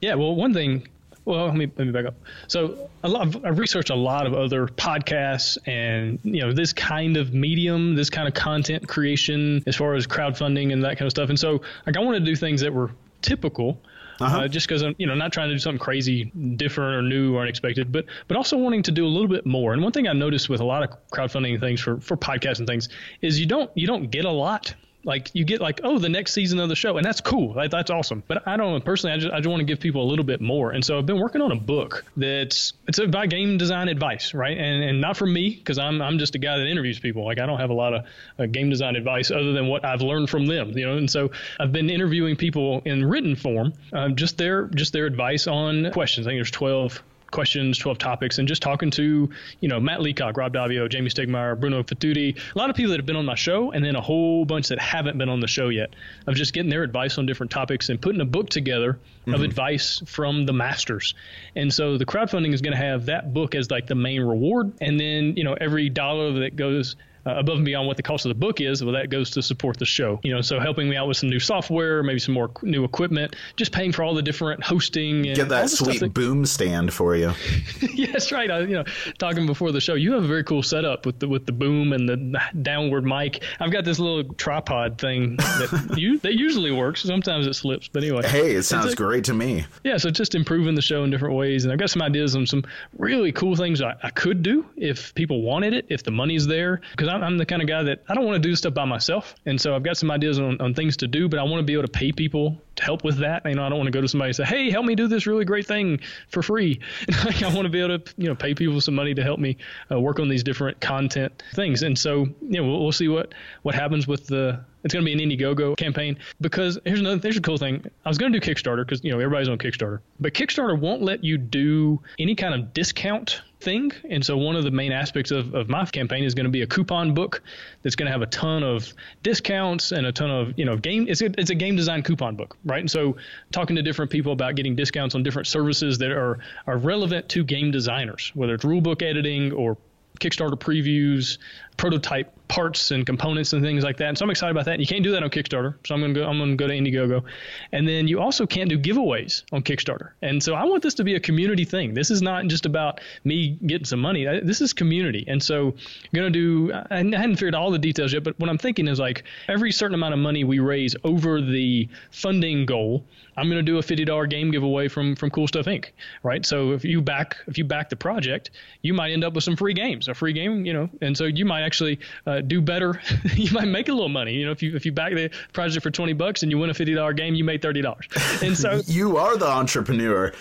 [0.00, 0.88] Yeah, well, one thing.
[1.24, 2.14] Well, let me let me back up.
[2.48, 6.74] So, a lot of, I've researched a lot of other podcasts, and you know, this
[6.74, 11.06] kind of medium, this kind of content creation, as far as crowdfunding and that kind
[11.06, 11.30] of stuff.
[11.30, 12.90] And so, like, I wanted to do things that were
[13.22, 13.80] typical,
[14.20, 14.40] uh-huh.
[14.40, 17.36] Uh, just because I'm, you know, not trying to do something crazy, different or new
[17.36, 19.72] or unexpected, but but also wanting to do a little bit more.
[19.72, 22.66] And one thing I noticed with a lot of crowdfunding things for for podcasts and
[22.66, 22.88] things
[23.22, 26.32] is you don't you don't get a lot like you get like oh the next
[26.32, 27.54] season of the show and that's cool.
[27.54, 28.22] Like, that's awesome.
[28.26, 30.40] But i don't personally i just, I just want to give people a little bit
[30.40, 30.70] more.
[30.70, 34.56] And so i've been working on a book that's it's about game design advice right?
[34.56, 37.24] And and not from me because i'm i'm just a guy that interviews people.
[37.24, 38.04] Like i don't have a lot of
[38.38, 40.96] uh, game design advice other than what i've learned from them you know?
[40.96, 45.46] And so i've been interviewing people in written form um, just their just their advice
[45.46, 46.26] on questions.
[46.26, 47.02] I think there's 12
[47.34, 49.28] questions, 12 topics, and just talking to,
[49.60, 52.98] you know, Matt Leacock, Rob Daviau, Jamey Stegmaier, Bruno Faidutti, a lot of people that
[52.98, 55.48] have been on my show, and then a whole bunch that haven't been on the
[55.48, 55.94] show yet
[56.26, 59.34] of just getting their advice on different topics and putting a book together mm-hmm.
[59.34, 61.14] of advice from the masters.
[61.56, 64.72] And so the crowdfunding is going to have that book as like the main reward.
[64.80, 68.24] And then, you know, every dollar that goes uh, above and beyond what the cost
[68.24, 70.20] of the book is, well, that goes to support the show.
[70.22, 73.36] You know, so helping me out with some new software, maybe some more new equipment,
[73.56, 75.26] just paying for all the different hosting.
[75.26, 77.32] And Get that sweet that, boom stand for you.
[77.94, 78.50] yeah, that's right.
[78.50, 78.84] I, you know,
[79.18, 81.92] talking before the show, you have a very cool setup with the with the boom
[81.92, 83.42] and the downward mic.
[83.60, 87.02] I've got this little tripod thing that you that usually works.
[87.02, 88.26] Sometimes it slips, but anyway.
[88.26, 89.64] Hey, it sounds great to me.
[89.84, 92.46] Yeah, so just improving the show in different ways, and I've got some ideas on
[92.46, 92.64] some
[92.98, 96.80] really cool things I, I could do if people wanted it, if the money's there,
[96.90, 98.84] because I'm, I'm the kind of guy that I don't want to do stuff by
[98.84, 99.34] myself.
[99.46, 101.62] And so I've got some ideas on, on things to do, but I want to
[101.62, 103.44] be able to pay people to help with that.
[103.46, 105.08] You know, I don't want to go to somebody and say, "Hey, help me do
[105.08, 108.54] this really great thing for free." I want to be able to, you know, pay
[108.54, 109.56] people some money to help me
[109.90, 111.82] uh, work on these different content things.
[111.82, 115.16] And so, you know, we'll, we'll see what what happens with the it's going to
[115.16, 117.84] be an Indiegogo campaign because here's another there's a cool thing.
[118.04, 121.02] I was going to do Kickstarter because you know everybody's on Kickstarter, but Kickstarter won't
[121.02, 123.92] let you do any kind of discount thing.
[124.08, 126.62] And so one of the main aspects of, of my campaign is going to be
[126.62, 127.42] a coupon book
[127.82, 128.92] that's going to have a ton of
[129.22, 131.06] discounts and a ton of you know game.
[131.08, 132.80] It's a, it's a game design coupon book, right?
[132.80, 133.16] And so
[133.50, 137.42] talking to different people about getting discounts on different services that are are relevant to
[137.42, 139.78] game designers, whether it's rulebook editing or
[140.20, 141.38] Kickstarter previews,
[141.76, 144.08] prototype parts and components and things like that.
[144.08, 144.72] And so I'm excited about that.
[144.72, 145.74] And you can't do that on Kickstarter.
[145.86, 147.24] So I'm to go I'm to go to Indiegogo.
[147.72, 150.10] And then you also can't do giveaways on Kickstarter.
[150.22, 151.94] And so I want this to be a community thing.
[151.94, 154.24] This is not just about me getting some money.
[154.42, 155.24] This is community.
[155.26, 158.50] And so I'm to do I hadn't figured out all the details yet, but what
[158.50, 163.04] I'm thinking is like every certain amount of money we raise over the funding goal,
[163.36, 165.86] I'm to do a $50 game giveaway from from Cool Stuff Inc.
[166.22, 166.44] Right?
[166.44, 168.50] So if you back if you back the project,
[168.82, 170.88] you might end up with some free games, a free game, you know.
[171.00, 173.00] And so you might actually uh, do better.
[173.34, 174.34] you might make a little money.
[174.34, 176.70] You know, if you if you back the project for twenty bucks and you win
[176.70, 178.06] a fifty dollar game, you made thirty dollars.
[178.42, 180.32] And so you are the entrepreneur.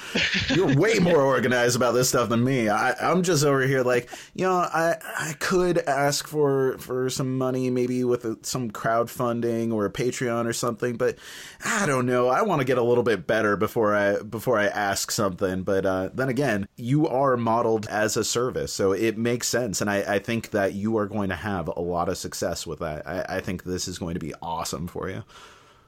[0.49, 2.67] You're way more organized about this stuff than me.
[2.67, 7.37] I, I'm just over here like, you know, I I could ask for for some
[7.37, 11.17] money, maybe with a, some crowdfunding or a Patreon or something, but
[11.63, 12.27] I don't know.
[12.27, 15.63] I want to get a little bit better before I before I ask something.
[15.63, 19.89] But uh, then again, you are modeled as a service, so it makes sense, and
[19.89, 23.07] I, I think that you are going to have a lot of success with that.
[23.07, 25.23] I, I think this is going to be awesome for you.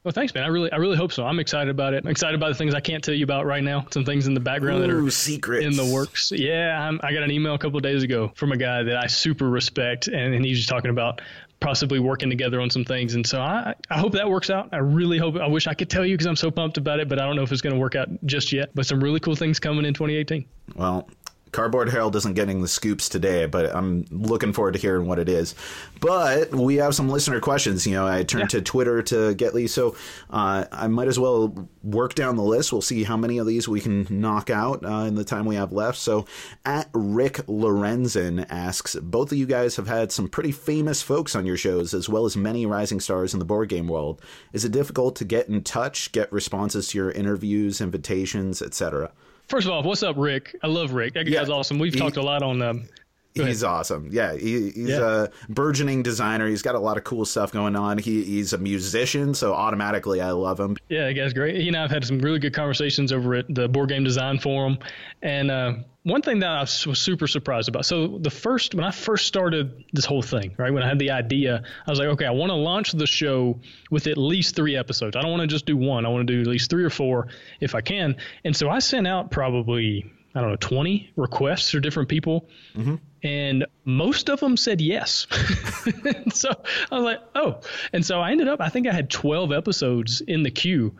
[0.06, 0.44] Well, thanks, man.
[0.44, 1.26] I really, I really hope so.
[1.26, 2.04] I'm excited about it.
[2.04, 3.86] I'm excited about the things I can't tell you about right now.
[3.90, 6.30] Some things in the background Ooh, that are secrets in the works.
[6.30, 9.08] Yeah, I'm, i got an email a couple days ago from a guy that I
[9.08, 11.22] super respect, and, and he's just talking about
[11.58, 13.16] possibly working together on some things.
[13.16, 14.68] And so I, I hope that works out.
[14.72, 15.36] I really hope.
[15.36, 17.34] I wish I could tell you because I'm so pumped about it, but I don't
[17.34, 18.70] know if it's going to work out just yet.
[18.76, 20.46] But some really cool things coming in 2018.
[20.76, 21.08] Well,
[21.52, 25.28] Cardboard Herald isn't getting the scoops today, but I'm looking forward to hearing what it
[25.28, 25.54] is.
[26.00, 27.86] But we have some listener questions.
[27.86, 28.58] You know, I turned yeah.
[28.58, 29.96] to Twitter to get these, so
[30.28, 32.72] uh, I might as well work down the list.
[32.72, 35.54] We'll see how many of these we can knock out uh, in the time we
[35.54, 35.98] have left.
[35.98, 36.26] So,
[36.64, 41.46] at Rick Lorenzen asks, both of you guys have had some pretty famous folks on
[41.46, 44.20] your shows, as well as many rising stars in the board game world.
[44.52, 49.12] Is it difficult to get in touch, get responses to your interviews, invitations, etc.?
[49.48, 50.56] First of all, what's up, Rick?
[50.62, 51.14] I love Rick.
[51.14, 51.78] That guy's yeah, awesome.
[51.78, 52.62] We've he, talked a lot on.
[52.62, 52.88] Um,
[53.34, 54.08] he's awesome.
[54.10, 55.24] Yeah, he, he's yeah.
[55.24, 56.48] a burgeoning designer.
[56.48, 57.98] He's got a lot of cool stuff going on.
[57.98, 60.76] He, he's a musician, so automatically I love him.
[60.88, 61.56] Yeah, the guy's great.
[61.56, 64.38] He and I have had some really good conversations over at the Board Game Design
[64.38, 64.78] Forum,
[65.22, 65.74] and uh,
[66.06, 67.84] one thing that I was super surprised about.
[67.84, 71.10] So the first when I first started this whole thing, right when I had the
[71.10, 73.58] idea, I was like, okay, I want to launch the show
[73.90, 75.16] with at least three episodes.
[75.16, 76.06] I don't want to just do one.
[76.06, 77.26] I want to do at least three or four
[77.58, 78.18] if I can.
[78.44, 82.96] And so I sent out probably I don't know 20 requests for different people, mm-hmm.
[83.24, 85.26] and most of them said yes.
[86.32, 86.50] so
[86.92, 88.60] I was like, oh, and so I ended up.
[88.60, 90.94] I think I had 12 episodes in the queue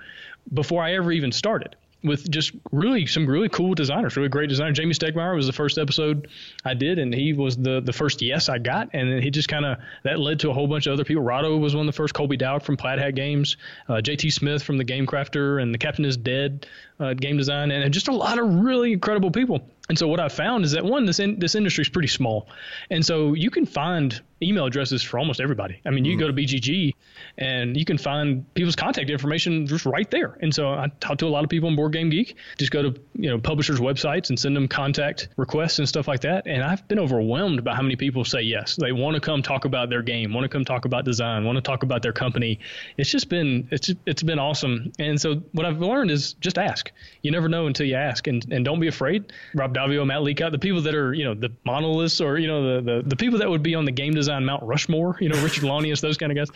[0.53, 4.73] before I ever even started with just really some really cool designers, really great designer.
[4.73, 6.29] Jamey Stegmaier was the first episode
[6.65, 9.67] I did, and he was the the first yes I got, and he just kind
[9.67, 11.23] of that led to a whole bunch of other people.
[11.23, 12.15] Rahdo was one of the first.
[12.15, 13.57] Colby Dauch from Plaid Hat Games,
[13.89, 16.67] uh, JT Smith from the Game Crafter, and the Captain is Dead
[16.99, 19.69] uh, game design, and just a lot of really incredible people.
[19.89, 22.49] And so what I found is that one, this in, this industry is pretty small,
[22.91, 25.81] and so you can find email addresses for almost everybody.
[25.87, 26.21] I mean, you mm.
[26.21, 26.95] go to BGG
[27.39, 30.37] and you can find people's contact information just right there.
[30.41, 32.37] And so I talk to a lot of people in Board Game Geek.
[32.59, 36.21] Just go to you know publishers' websites and send them contact requests and stuff like
[36.21, 36.47] that.
[36.47, 38.77] And I've been overwhelmed by how many people say yes.
[38.77, 41.57] They want to come talk about their game, want to come talk about design, want
[41.57, 42.61] to talk about their company.
[42.99, 44.93] It's just been it's it's been awesome.
[44.99, 46.91] And so what I've learned is just ask.
[47.23, 49.33] You never know until you ask, and and don't be afraid.
[49.55, 52.77] Rob Daviau, Matt Leacock, the people that are, you know, the monoliths or, you know,
[52.77, 55.41] the, the, the people that would be on the game design Mount Rushmore, you know,
[55.43, 56.49] Richard Launius, those kind of guys,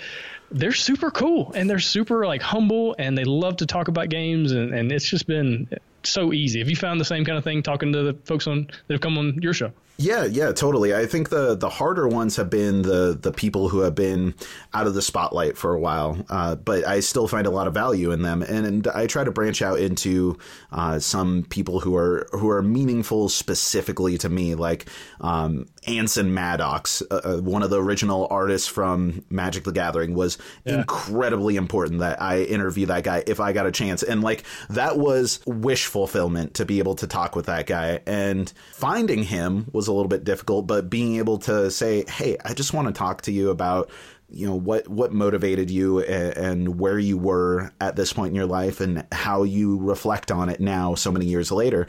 [0.50, 4.52] they're super cool and they're super like humble and they love to talk about games.
[4.52, 5.68] And, and it's just been
[6.02, 6.60] so easy.
[6.60, 9.00] Have you found the same kind of thing talking to the folks on that have
[9.00, 9.72] come on your show?
[10.00, 10.94] Yeah, yeah, totally.
[10.94, 14.34] I think the the harder ones have been the the people who have been
[14.72, 17.74] out of the spotlight for a while, uh, but I still find a lot of
[17.74, 20.38] value in them, and, and I try to branch out into
[20.72, 24.88] uh, some people who are who are meaningful specifically to me, like
[25.20, 30.38] um, Anson Maddocks, uh, uh one of the original artists from Magic the Gathering, was
[30.64, 30.76] yeah.
[30.78, 34.96] incredibly important that I interview that guy if I got a chance, and like that
[34.96, 39.89] was wish fulfillment to be able to talk with that guy, and finding him was
[39.90, 43.22] a little bit difficult, but being able to say, "Hey, I just want to talk
[43.22, 43.90] to you about."
[44.32, 48.34] you know what what motivated you and, and, where you were at this point in
[48.34, 51.86] your life and how you reflect on it now so many years later.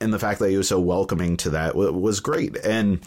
[0.00, 2.56] And the fact that he was so welcoming to that was great.
[2.56, 3.00] And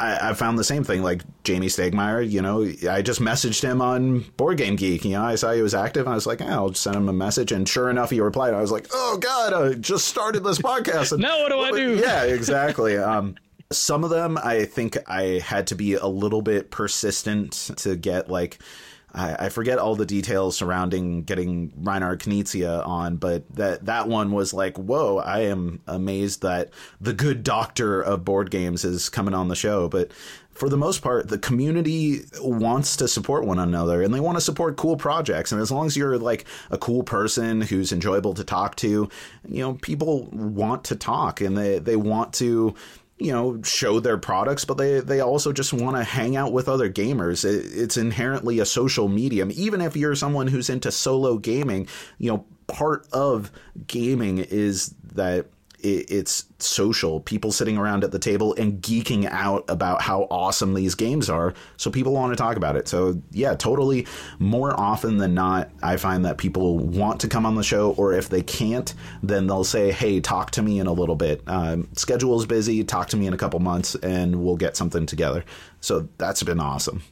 [0.00, 3.82] I, I, found the same thing like Jamey Stegmaier you know I just messaged him
[3.82, 6.40] on Board Game Geek you know I saw he was active and I was like
[6.40, 7.52] I'll send him a message.
[7.52, 8.54] And sure enough he replied.
[8.54, 11.12] I was like oh god I just started this podcast.
[11.12, 11.96] And now what do I do?
[11.96, 12.96] yeah exactly.
[12.96, 13.36] Um
[13.70, 18.30] some of them, I think I had to be a little bit persistent to get
[18.30, 18.58] like.
[19.14, 24.52] I, forget all the details surrounding getting Reinhard Knizia on, but that that one was
[24.52, 25.16] like, whoa!
[25.16, 29.88] I am amazed that the good doctor of board games is coming on the show.
[29.88, 30.12] But
[30.50, 34.42] for the most part, the community wants to support one another and they want to
[34.42, 35.52] support cool projects.
[35.52, 39.08] And as long as you're like a cool person who's enjoyable to talk to,
[39.48, 42.74] you know, people want to talk and they, they want to
[43.18, 46.68] you know show their products but they they also just want to hang out with
[46.68, 47.44] other gamers.
[47.44, 49.50] It, it's inherently a social medium.
[49.52, 51.88] Even if you're someone who's into solo gaming
[52.18, 53.50] you know part of
[53.86, 55.46] gaming is that
[55.80, 57.20] it's social.
[57.20, 61.54] People sitting around at the table and geeking out about how awesome these games are.
[61.76, 62.88] So people want to talk about it.
[62.88, 64.06] So yeah, totally.
[64.38, 68.12] More often than not, I find that people want to come on the show, or
[68.12, 71.42] if they can't, then they'll say, "Hey, talk to me in a little bit.
[71.46, 72.82] Um, schedule's busy.
[72.84, 75.44] Talk to me in a couple months, and we'll get something together."
[75.80, 77.02] So that's been awesome.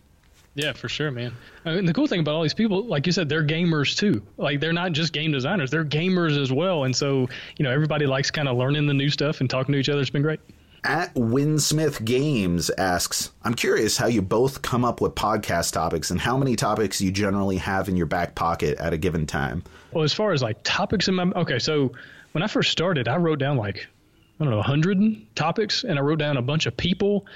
[0.57, 1.37] Yeah, for sure, man.
[1.67, 4.23] Uh, and the cool thing about all these people, like you said, they're gamers too.
[4.39, 6.85] Like they're not just game designers; they're gamers as well.
[6.85, 7.29] And so,
[7.59, 10.01] you know, everybody likes kind of learning the new stuff and talking to each other.
[10.01, 10.41] It's been great.
[10.83, 16.21] At Winsmith Games asks, I'm curious how you both come up with podcast topics and
[16.21, 19.63] how many topics you generally have in your back pocket at a given time.
[19.93, 21.93] Well, as far as like topics in my okay, so
[22.33, 23.89] when I first started, I wrote down like
[24.41, 27.27] I don't know, 100 topics, and I wrote down a bunch of people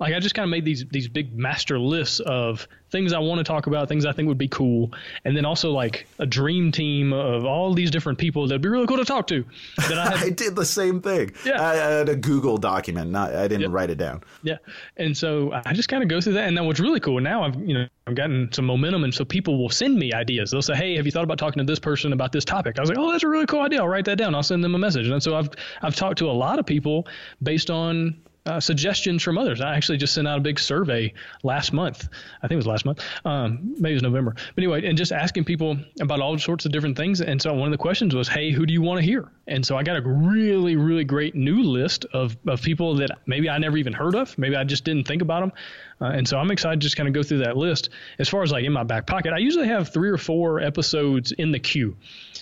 [0.00, 3.38] like I just kind of made these these big master lists of things I want
[3.38, 4.92] to talk about, things I think would be cool,
[5.24, 8.86] and then also like a dream team of all these different people that'd be really
[8.86, 9.44] cool to talk to.
[9.88, 11.32] That I, had, I did the same thing.
[11.44, 14.22] Yeah, I, I, had a Google document, not I didn't write it down.
[14.42, 14.56] Yeah,
[14.96, 17.44] and so I just kind of go through that, and then what's really cool now,
[17.44, 20.50] I've you know I've gotten some momentum, and so people will send me ideas.
[20.50, 22.80] They'll say, "Hey, have you thought about talking to this person about this topic?" I
[22.80, 23.80] was like, "Oh, that's a really cool idea.
[23.80, 24.34] I'll write that down.
[24.34, 25.50] I'll send them a message." And so I've
[25.82, 27.06] I've talked to a lot of people
[27.42, 28.16] based on
[28.46, 29.60] uh, suggestions from others.
[29.60, 31.12] I actually just sent out a big survey
[31.42, 32.08] last month.
[32.42, 33.04] I think it was last month.
[33.24, 34.34] Um, maybe it was November.
[34.34, 37.20] But anyway, and just asking people about all sorts of different things.
[37.20, 39.30] And so one of the questions was, hey, who do you want to hear?
[39.46, 43.50] And so I got a really, really great new list of, of people that maybe
[43.50, 44.36] I never even heard of.
[44.38, 45.52] Maybe I just didn't think about them.
[46.00, 47.90] Uh, and so I'm excited to just kind of go through that list.
[48.18, 51.32] As far as like in my back pocket, I usually have three or four episodes
[51.32, 51.96] in the queue.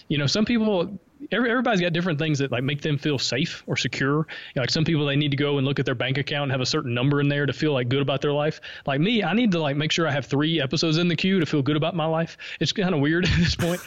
[0.06, 0.98] You know, some people
[1.32, 4.18] every, everybody's got different things that like make them feel safe or secure.
[4.18, 4.24] You
[4.56, 6.52] know, like some people, they need to go and look at their bank account and
[6.52, 8.60] have a certain number in there to feel like good about their life.
[8.86, 11.40] Like me, I need to like make sure I have three episodes in the queue
[11.40, 12.36] to feel good about my life.
[12.60, 13.80] It's kind of weird at this point.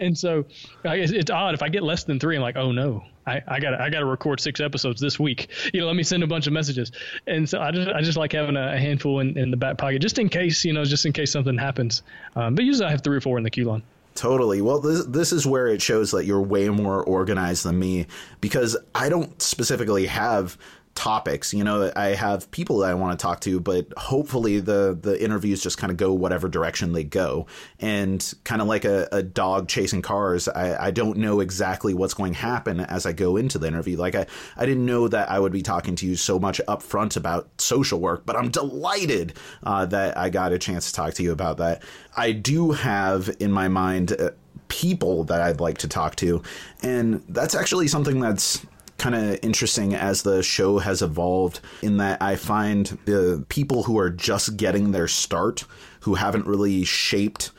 [0.00, 0.46] And so
[0.84, 2.36] it's, it's odd if I get less than three.
[2.36, 5.48] I'm like, oh no, I, I got I got to record six episodes this week.
[5.74, 6.92] You know, let me send a bunch of messages.
[7.26, 9.76] And so I just I just like having a, a handful in, in the back
[9.76, 12.02] pocket just in case you know just in case something happens.
[12.34, 13.82] Um, but usually I have three or four in the queue line.
[14.18, 14.60] Totally.
[14.60, 18.08] Well, this this is where it shows that you're way more organized than me
[18.40, 20.58] because I don't specifically have
[20.98, 21.54] topics.
[21.54, 25.22] You know, I have people that I want to talk to, but hopefully the the
[25.22, 27.46] interviews just kind of go whatever direction they go.
[27.78, 32.14] And kind of like a, a dog chasing cars, I, I don't know exactly what's
[32.14, 33.96] going to happen as I go into the interview.
[33.96, 34.26] Like I,
[34.56, 38.00] I didn't know that I would be talking to you so much upfront about social
[38.00, 41.58] work, but I'm delighted uh, that I got a chance to talk to you about
[41.58, 41.84] that.
[42.16, 44.12] I do have in my mind.
[44.12, 44.30] Uh,
[44.66, 46.42] people that I'd like to talk to.
[46.82, 48.66] And that's actually something that's
[48.98, 53.98] kind of interesting as the show has evolved in that I find the people who
[53.98, 55.64] are just getting their start,
[56.00, 57.50] who haven't really shaped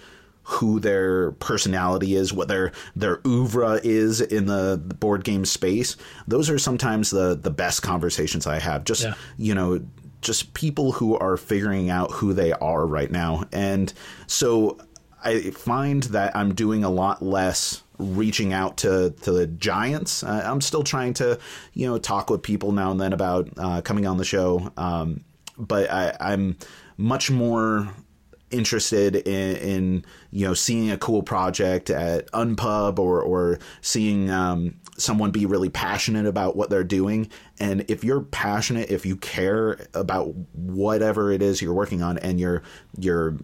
[0.44, 5.96] who their personality is, what their their oeuvre is in the, the board game space.
[6.28, 8.84] Those are sometimes the the best conversations I have.
[8.84, 9.14] Just yeah.
[9.38, 9.80] you know,
[10.22, 13.44] just people who are figuring out who they are right now.
[13.54, 13.94] And
[14.26, 14.80] so
[15.24, 20.24] I find that I'm doing a lot less reaching out to, to the giants.
[20.24, 21.38] Uh, I'm still trying to,
[21.74, 24.72] you know, talk with people now and then about uh, coming on the show.
[24.78, 25.24] Um,
[25.58, 26.58] but I, I'm
[26.98, 27.90] much more
[28.52, 34.76] interested in, in, you know seeing a cool project at Unpub or or seeing um,
[34.98, 37.30] someone be really passionate about what they're doing.
[37.60, 42.40] And if you're passionate, if you care about whatever it is you're working on, and
[42.40, 42.64] you're
[42.98, 43.38] you're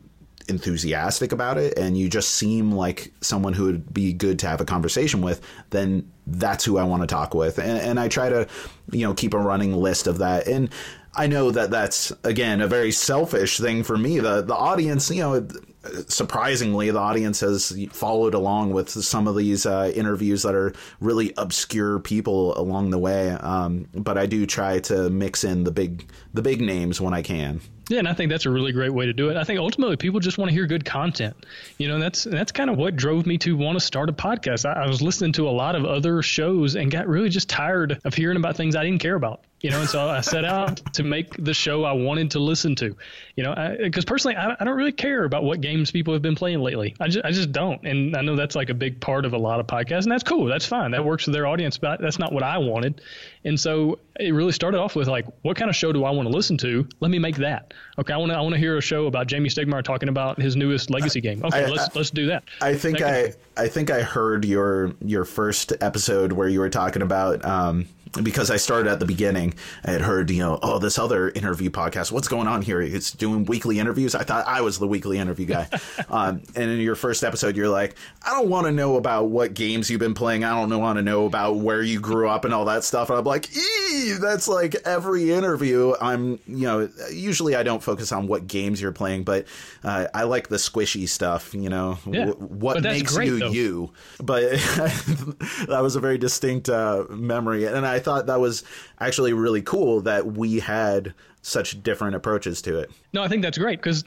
[0.48, 4.62] enthusiastic about it and you just seem like someone who would be good to have
[4.62, 5.42] a conversation with,
[5.72, 7.58] then that's who I want to talk with.
[7.58, 8.48] And, and I try to,
[8.92, 10.48] you know, keep a running list of that.
[10.48, 10.70] And
[11.16, 14.20] I know that that's again a very selfish thing for me.
[14.20, 15.48] The the audience, you know,
[16.08, 21.34] surprisingly, the audience has followed along with some of these uh, interviews that are really
[21.38, 23.30] obscure people along the way.
[23.32, 27.22] Um, but I do try to mix in the big the big names when I
[27.22, 27.62] can.
[27.90, 29.38] Yeah, and I think that's a really great way to do it.
[29.38, 31.36] I think ultimately people just want to hear good content.
[31.78, 34.14] You know, and that's that's kind of what drove me to want to start a
[34.14, 34.66] podcast.
[34.66, 38.00] I, I was listening to a lot of other shows and got really just tired
[38.04, 40.80] of hearing about things I didn't care about you know, and so I set out
[40.94, 42.96] to make the show I wanted to listen to,
[43.36, 46.36] you know, because personally, I, I, don't really care about what games people have been
[46.36, 46.96] playing lately.
[47.00, 47.84] I just, I just don't.
[47.84, 50.22] And I know that's like a big part of a lot of podcasts, and that's
[50.22, 50.46] cool.
[50.46, 50.92] That's fine.
[50.92, 53.02] That works for their audience, but that's not what I wanted.
[53.44, 56.28] And so it really started off with like, what kind of show do I want
[56.28, 56.88] to listen to?
[57.00, 57.74] Let me make that.
[57.98, 60.40] Okay, I want to, I want to hear a show about Jamey Stegmaier talking about
[60.42, 61.44] his newest Legacy game.
[61.44, 62.44] Okay, I, let's, let's do that.
[62.62, 67.02] I think I, I think I heard your, your first episode where you were talking
[67.02, 67.88] about, um,
[68.24, 69.54] because I started at the beginning.
[69.84, 72.12] I had heard, you know, oh, this other interview podcast.
[72.12, 72.82] What's going on here?
[72.82, 74.16] It's doing weekly interviews.
[74.16, 75.68] I thought I was the weekly interview guy.
[76.10, 77.96] um, and in your first episode, you're like,
[78.26, 80.44] I don't want to know about what games you've been playing.
[80.44, 83.10] I don't want to know about where you grew up and all that stuff.
[83.10, 85.94] And I'm like, ee, that's like every interview.
[86.00, 89.46] I'm, you know, usually I don't focus on what games you're playing, but
[89.84, 91.54] uh, I like the squishy stuff.
[91.54, 92.26] You know, yeah.
[92.26, 93.52] w- what makes great, you though.
[93.52, 93.94] you.
[94.22, 94.52] But
[95.68, 98.64] that was a very distinct uh, memory, and I thought that was
[99.00, 102.92] actually really cool that we had such different approaches to it.
[103.14, 104.06] No, I think that's great because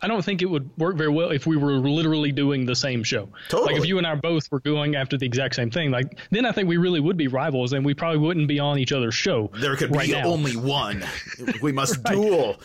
[0.00, 3.02] I don't think it would work very well if we were literally doing the same
[3.02, 3.28] show.
[3.48, 3.72] Totally.
[3.72, 6.46] Like if you and I both were going after the exact same thing, like then
[6.46, 9.14] I think we really would be rivals and we probably wouldn't be on each other's
[9.14, 9.50] show.
[9.54, 10.26] There could right be now.
[10.26, 11.04] only one.
[11.62, 12.14] We must right.
[12.14, 12.60] duel.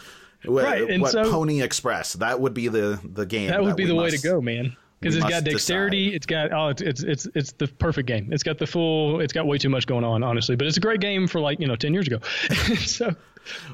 [0.46, 0.90] Right.
[0.90, 2.14] And what so, Pony Express?
[2.14, 3.50] That would be the the game.
[3.50, 6.06] That would that be the must, way to go, man because it's got dexterity.
[6.06, 6.16] Decide.
[6.16, 8.30] It's got oh, it's, it's it's it's the perfect game.
[8.32, 9.20] It's got the full.
[9.20, 10.56] It's got way too much going on, honestly.
[10.56, 12.20] But it's a great game for like you know ten years ago.
[12.86, 13.14] so,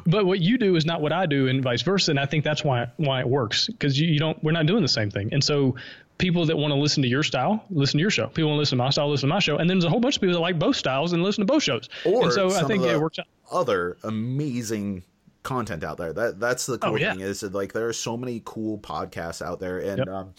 [0.06, 2.12] but what you do is not what I do, and vice versa.
[2.12, 4.42] And I think that's why why it works because you, you don't.
[4.44, 5.30] We're not doing the same thing.
[5.32, 5.76] And so
[6.18, 8.28] people that want to listen to your style listen to your show.
[8.28, 9.58] People want to listen to my style listen to my show.
[9.58, 11.52] And then there's a whole bunch of people that like both styles and listen to
[11.52, 11.90] both shows.
[12.06, 13.28] Or and so I think it works out.
[13.52, 15.04] Other amazing
[15.44, 16.14] content out there.
[16.14, 17.14] That that's the cool oh, yeah.
[17.14, 20.08] thing is that, like there are so many cool podcasts out there, and yep.
[20.08, 20.34] um,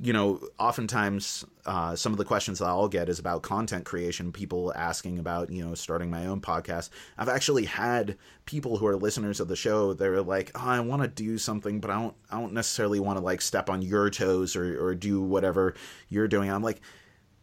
[0.00, 4.30] you know, oftentimes uh, some of the questions that I'll get is about content creation.
[4.30, 6.90] People asking about, you know, starting my own podcast.
[7.16, 9.94] I've actually had people who are listeners of the show.
[9.94, 13.18] They're like, "Oh, I want to do something, but I don't, I don't necessarily want
[13.18, 15.74] to like step on your toes or or do whatever
[16.08, 16.80] you're doing." I'm like,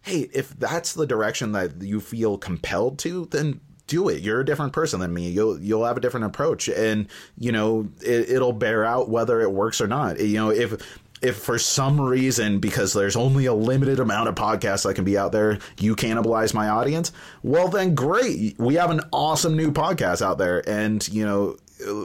[0.02, 4.24] "Hey, if that's the direction that you feel compelled to, then." do it.
[4.24, 5.30] You're a different person than me.
[5.30, 9.52] You'll you'll have a different approach, and you know it, it'll bear out whether it
[9.52, 10.20] works or not.
[10.20, 14.84] You know if if for some reason, because there's only a limited amount of podcasts
[14.84, 17.12] that can be out there, you cannibalize my audience,
[17.44, 18.58] well, then great.
[18.60, 20.68] We have an awesome new podcast out there.
[20.70, 21.58] And, you know,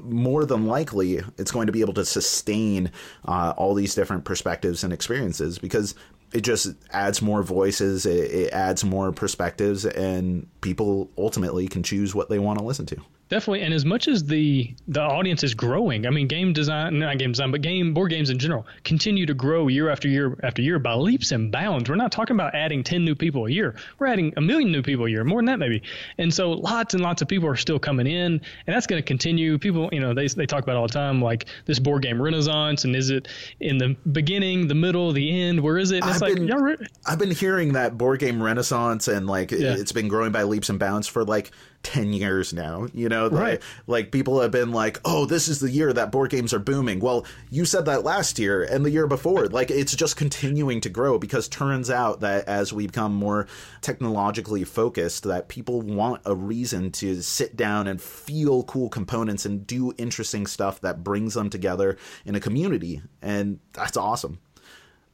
[0.03, 2.91] more than likely, it's going to be able to sustain
[3.27, 5.95] uh, all these different perspectives and experiences because
[6.33, 12.15] it just adds more voices, it, it adds more perspectives, and people ultimately can choose
[12.15, 12.97] what they want to listen to.
[13.31, 17.17] Definitely, and as much as the the audience is growing, I mean, game design, not
[17.17, 20.63] game design, but game board games in general continue to grow year after year after
[20.63, 21.89] year by leaps and bounds.
[21.89, 24.83] We're not talking about adding ten new people a year; we're adding a million new
[24.83, 25.81] people a year, more than that maybe.
[26.19, 29.07] And so, lots and lots of people are still coming in, and that's going to
[29.07, 29.59] continue.
[29.59, 32.85] People, you know, they they talk about all the time like this board game renaissance,
[32.85, 33.29] and is it
[33.61, 35.61] in the beginning, the middle, the end?
[35.61, 36.03] Where is it?
[36.03, 39.53] And it's I've like been, re- I've been hearing that board game renaissance, and like
[39.53, 39.77] yeah.
[39.77, 41.53] it's been growing by leaps and bounds for like
[41.83, 43.29] 10 years now you know?
[43.29, 43.53] Right.
[43.53, 46.59] like, like people have been like oh this is the year that board games are
[46.59, 47.01] booming.
[47.01, 49.47] Well you said that last year and the year before.
[49.47, 53.47] Like it's just continuing to grow because turns out that as we become more
[53.81, 59.67] technologically focused that people want a reason to sit down and feel cool components and
[59.67, 64.39] do interesting stuff that brings them together in a community and that's awesome.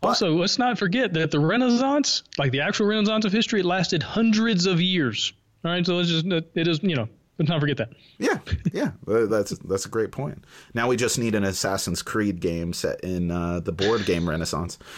[0.02, 4.02] Also, let's not forget that the Renaissance, like the actual Renaissance of history, it lasted
[4.02, 5.32] hundreds of years.
[5.66, 7.08] All right, so let's just it is you know
[7.40, 7.88] let's not forget that.
[8.18, 8.38] Yeah,
[8.72, 10.44] yeah, that's that's a great point.
[10.74, 14.78] Now we just need an Assassin's Creed game set in uh, the board game Renaissance.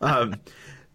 [0.00, 0.36] Um,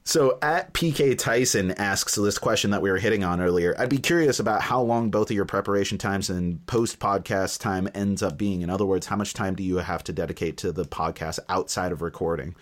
[0.06, 3.76] so at PK Tyson asks this question that we were hitting on earlier.
[3.78, 7.90] I'd be curious about how long both of your preparation times and post podcast time
[7.94, 8.62] ends up being.
[8.62, 11.92] In other words, how much time do you have to dedicate to the podcast outside
[11.92, 12.56] of recording?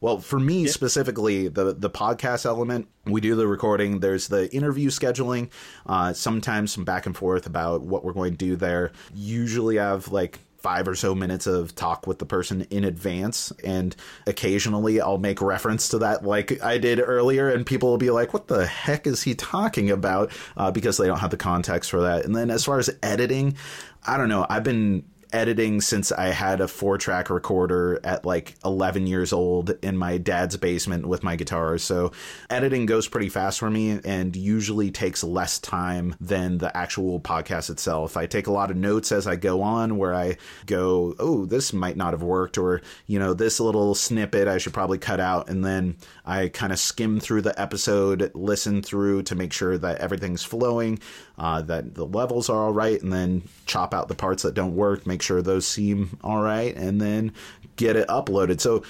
[0.00, 0.70] Well, for me yeah.
[0.70, 4.00] specifically, the the podcast element, we do the recording.
[4.00, 5.50] There's the interview scheduling.
[5.86, 8.92] Uh, sometimes some back and forth about what we're going to do there.
[9.12, 13.52] Usually, I have like five or so minutes of talk with the person in advance
[13.62, 13.94] and
[14.26, 18.34] occasionally I'll make reference to that like I did earlier and people will be like
[18.34, 22.00] what the heck is he talking about uh, because they don't have the context for
[22.00, 23.56] that and then as far as editing
[24.04, 28.54] I don't know I've been editing since I had a four track recorder at like
[28.64, 31.78] 11 years old in my dad's basement with my guitar.
[31.78, 32.12] So
[32.50, 37.70] editing goes pretty fast for me and usually takes less time than the actual podcast
[37.70, 38.16] itself.
[38.16, 41.72] I take a lot of notes as I go on where I go, oh, this
[41.72, 45.48] might not have worked, or, you know, this little snippet I should probably cut out.
[45.48, 49.98] And then I kind of skim through the episode, listen through to make sure that
[49.98, 50.98] everything's flowing,
[51.38, 54.74] uh, that the levels are all right, and then chop out the parts that don't
[54.74, 57.32] work, make sure those seem all right, and then
[57.76, 58.60] get it uploaded.
[58.60, 58.82] So,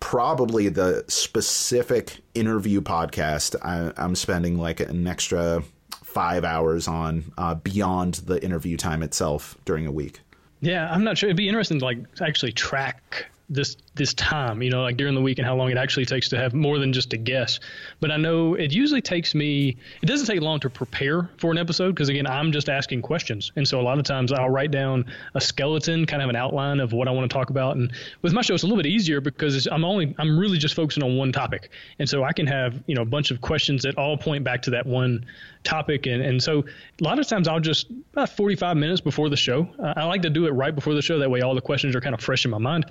[0.00, 5.62] probably the specific interview podcast I, am spending like an extra
[6.02, 10.20] five hours on uh, beyond the interview time itself during a week.
[10.60, 11.28] Yeah, I'm not sure.
[11.28, 15.20] It'd be interesting to like actually track this this time, you know, like during the
[15.20, 17.58] week and how long it actually takes to have more than just a guess.
[18.00, 21.58] But I know it usually takes me, it doesn't take long to prepare for an
[21.58, 23.52] episode because, again, I'm just asking questions.
[23.56, 26.80] And so a lot of times I'll write down a skeleton, kind of an outline
[26.80, 27.76] of what I want to talk about.
[27.76, 27.92] And
[28.22, 31.02] with my show, it's a little bit easier because I'm only, I'm really just focusing
[31.02, 31.70] on one topic.
[31.98, 34.62] And so I can have, you know, a bunch of questions that all point back
[34.62, 35.24] to that one
[35.64, 36.06] topic.
[36.06, 36.64] And, and so
[37.00, 40.22] a lot of times I'll just, about 45 minutes before the show, uh, I like
[40.22, 41.18] to do it right before the show.
[41.18, 42.86] That way all the questions are kind of fresh in my mind.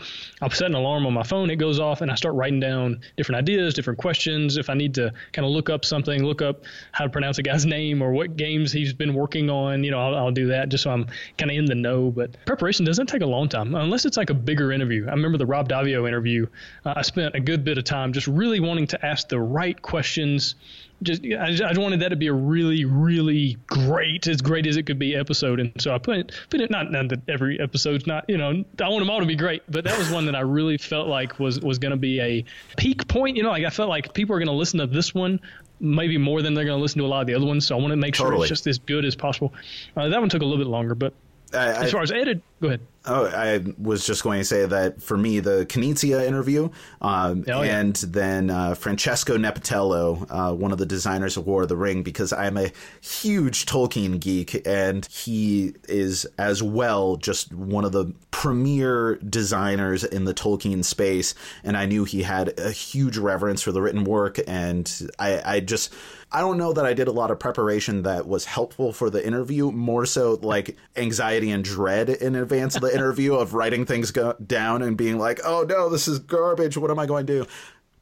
[0.54, 3.40] Set an alarm on my phone, it goes off, and I start writing down different
[3.40, 4.58] ideas, different questions.
[4.58, 7.44] If I need to kind of look up something, look up how to pronounce a
[7.44, 10.70] guy's name or what games he's been working on, you know, I'll, I'll do that
[10.70, 12.12] just so I'm kind of in the know.
[12.12, 15.08] But preparation doesn't take a long time unless it's like a bigger interview.
[15.08, 16.48] I remember the Rob Daviau interview.
[16.86, 19.82] Uh, I spent a good bit of time just really wanting to ask the right
[19.82, 20.56] questions
[21.04, 24.78] just I, just, I wanted that to be a really really great as great as
[24.78, 25.60] it could be episode.
[25.60, 28.64] And so I put it put it not, not that every episode's not you know
[28.82, 31.08] I want them all to be great but that was one that I really felt
[31.08, 32.46] like was was going to be a
[32.78, 33.38] peak point.
[33.38, 35.40] You know like I felt like people are going to listen to this one
[35.80, 37.68] maybe more than they're going to listen to a lot of the other ones.
[37.68, 39.54] So I want to make sure it's just as good as possible.
[39.98, 41.14] Uh, that one took a little bit longer but
[41.54, 45.02] I, as far as edit go ahead Oh, I was just going to say that
[45.02, 46.70] for me, the Knizia interview,
[47.02, 47.80] um, oh, yeah.
[47.80, 52.02] and then uh, Francesco Nepitello, uh, one of the designers of War of the Ring,
[52.02, 58.12] because I'm a huge Tolkien geek, and he is as well just one of the
[58.32, 61.36] premier designers in the Tolkien space.
[61.64, 65.60] And I knew he had a huge reverence for the written work, and I, I
[65.60, 65.94] just.
[66.32, 69.26] I don't know that I did a lot of preparation that was helpful for the
[69.26, 74.12] interview, more so like anxiety and dread in advance of the interview of writing things
[74.12, 76.78] go- down and being like, "Oh no, this is garbage.
[76.78, 77.48] What am I going to do?"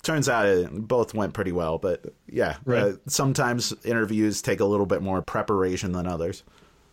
[0.04, 2.84] Turns out it both went pretty well, but yeah, right.
[2.84, 6.44] uh, sometimes interviews take a little bit more preparation than others.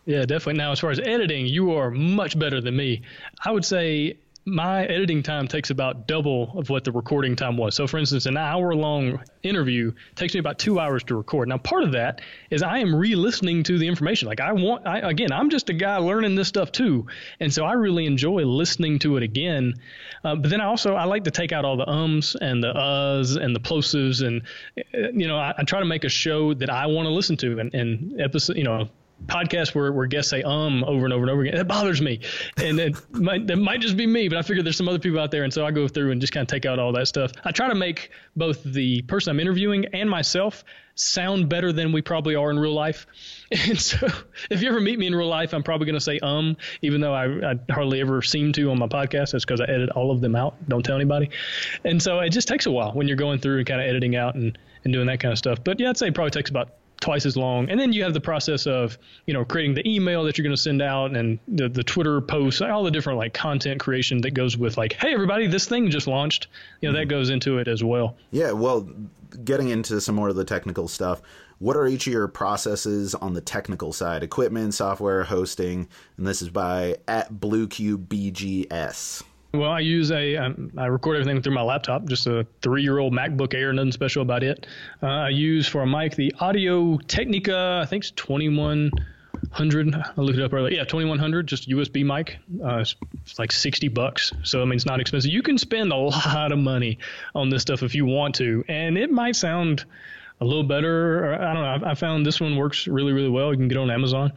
[0.07, 0.55] Yeah, definitely.
[0.55, 3.03] Now, as far as editing, you are much better than me.
[3.45, 4.17] I would say
[4.47, 7.75] my editing time takes about double of what the recording time was.
[7.75, 11.49] So, for instance, an hour long interview takes me about two hours to record.
[11.49, 14.29] Now, part of that is I am re listening to the information.
[14.29, 17.07] Like, I want, I, again, I'm just a guy learning this stuff too.
[17.39, 19.75] And so I really enjoy listening to it again.
[20.25, 22.73] Uh, but then I also, I like to take out all the ums and the
[22.73, 24.27] uhs and the plosives.
[24.27, 24.43] And,
[24.95, 27.37] uh, you know, I, I try to make a show that I want to listen
[27.39, 27.59] to.
[27.59, 28.89] And, and episode, you know,
[29.27, 31.57] podcasts where, where guests say um over and over and over again.
[31.57, 32.21] That bothers me,
[32.57, 35.21] and it might that might just be me, but I figure there's some other people
[35.21, 37.09] out there, and so I go through and just kind of take out all that
[37.09, 37.33] stuff.
[37.45, 40.65] I try to make both the person I'm interviewing and myself
[41.01, 43.07] sound better than we probably are in real life.
[43.53, 44.07] And so,
[44.49, 47.01] if you ever meet me in real life, I'm probably going to say um, even
[47.01, 49.33] though I, I, hardly ever seem to on my podcast.
[49.33, 50.55] That's because I edit all of them out.
[50.69, 51.31] Don't tell anybody.
[51.85, 54.15] And so it just takes a while when you're going through and kind of editing
[54.15, 55.65] out and, and doing that kind of stuff.
[55.65, 56.71] But yeah, I'd say it probably takes about
[57.01, 57.69] twice as long.
[57.69, 60.55] And then you have the process of, you know, creating the email that you're going
[60.55, 64.33] to send out and the, the Twitter posts, all the different like content creation that
[64.33, 66.49] goes with like, hey, everybody, this thing just launched.
[66.81, 67.09] You know, mm-hmm.
[67.09, 68.17] that goes into it as well.
[68.31, 68.53] Yeah.
[68.53, 68.89] Well,
[69.45, 71.23] getting into some more of the technical stuff,
[71.59, 74.23] what are each of your processes on the technical side?
[74.23, 79.23] Equipment, software, hosting, and this is by at BlueCubeBGS.
[79.53, 83.53] Well, I use a um, I record everything through my laptop, just a three-year-old MacBook
[83.53, 84.67] Air, nothing special about it.
[85.03, 89.95] Uh, I use for a mic the Audio Technica, I think it's 2100.
[89.95, 90.77] I looked it up earlier.
[90.77, 92.39] Yeah, 2100, just USB mic.
[92.65, 92.95] Uh, it's,
[93.25, 95.33] it's like 60 bucks, so I mean it's not expensive.
[95.33, 96.99] You can spend a lot of money
[97.35, 99.85] on this stuff if you want to, and it might sound
[100.41, 101.35] a little better.
[101.35, 101.89] I don't know.
[101.89, 103.51] I, found this one works really, really well.
[103.53, 104.33] You can get on Amazon.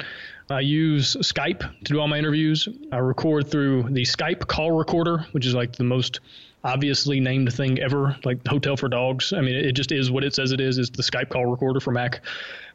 [0.54, 2.68] I use Skype to do all my interviews.
[2.92, 6.20] I record through the Skype call recorder, which is like the most
[6.64, 9.34] obviously named thing ever, like Hotel for Dogs.
[9.34, 10.78] I mean, it just is what it says it is.
[10.78, 12.22] Is the Skype call recorder for Mac.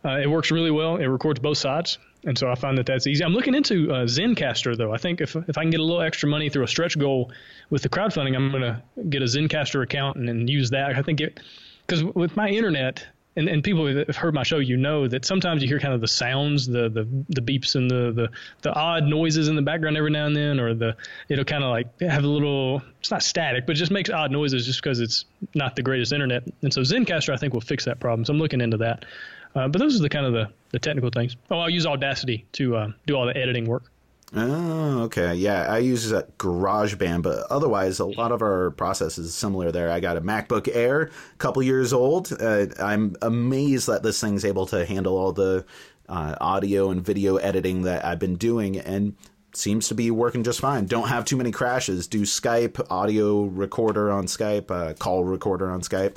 [0.04, 0.96] Uh, it works really well.
[0.96, 3.24] It records both sides, and so I find that that's easy.
[3.24, 4.92] I'm looking into uh, Zencastr though.
[4.92, 7.32] I think if if I can get a little extra money through a stretch goal
[7.70, 10.96] with the crowdfunding, I'm going to get a Zencastr account and, and use that.
[10.96, 11.40] I think it
[11.86, 13.06] because with my internet
[13.38, 15.94] and, and people that have heard my show, you know that sometimes you hear kind
[15.94, 18.28] of the sounds, the the, the beeps and the, the
[18.62, 20.96] the odd noises in the background every now and then, or the
[21.28, 22.82] it'll kind of like have a little.
[22.98, 25.24] It's not static, but it just makes odd noises just because it's
[25.54, 26.42] not the greatest internet.
[26.62, 28.24] And so Zencastr, I think, will fix that problem.
[28.24, 29.04] So I'm looking into that.
[29.54, 31.36] Uh, but those are the kind of the, the technical things.
[31.50, 33.84] Oh, I'll use Audacity to uh, do all the editing work.
[34.34, 35.34] Oh, okay.
[35.34, 39.90] Yeah, I use a GarageBand, but otherwise, a lot of our process is similar there.
[39.90, 42.30] I got a MacBook Air, a couple years old.
[42.38, 45.64] Uh, I'm amazed that this thing's able to handle all the
[46.10, 49.16] uh, audio and video editing that I've been doing, and
[49.54, 50.84] seems to be working just fine.
[50.84, 52.06] Don't have too many crashes.
[52.06, 56.16] Do Skype, audio recorder on Skype, uh, call recorder on Skype.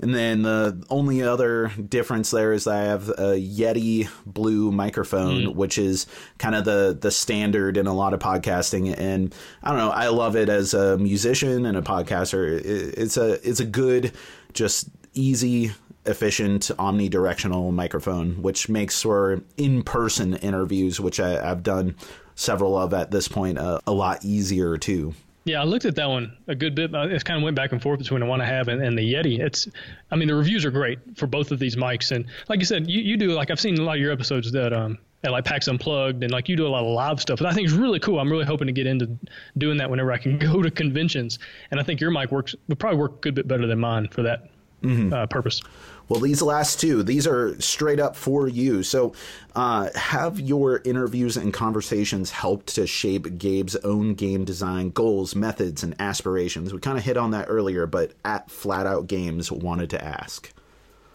[0.00, 5.54] And then the only other difference there is I have a Yeti Blue microphone, mm.
[5.54, 6.06] which is
[6.38, 8.94] kind of the the standard in a lot of podcasting.
[8.96, 12.60] And I don't know, I love it as a musician and a podcaster.
[12.64, 14.12] It's a it's a good,
[14.54, 15.72] just easy,
[16.06, 21.94] efficient, omnidirectional microphone, which makes for in person interviews, which I, have done
[22.34, 25.14] several of at this point, uh, a lot easier too.
[25.44, 26.94] Yeah, I looked at that one a good bit.
[26.94, 29.14] It kind of went back and forth between the one I have and, and, the
[29.14, 29.40] Yeti.
[29.40, 29.68] It's,
[30.10, 32.90] I mean, the reviews are great for both of these mics, and like you said,
[32.90, 35.44] you, you do like I've seen a lot of your episodes that um at like
[35.44, 37.40] PAX Unplugged, and like you do a lot of live stuff.
[37.40, 38.18] And I think it's really cool.
[38.18, 39.18] I'm really hoping to get into
[39.58, 41.38] doing that whenever I can go to conventions.
[41.70, 44.08] And I think your mic works would probably work a good bit better than mine
[44.08, 44.50] for that
[44.82, 45.12] mm-hmm.
[45.12, 45.62] uh, purpose.
[46.10, 48.82] Well, these last two, these are straight up for you.
[48.82, 49.14] So,
[49.54, 55.84] uh, have your interviews and conversations helped to shape Gabe's own game design goals, methods,
[55.84, 56.74] and aspirations?
[56.74, 60.52] We kind of hit on that earlier, but at Flat Out Games wanted to ask.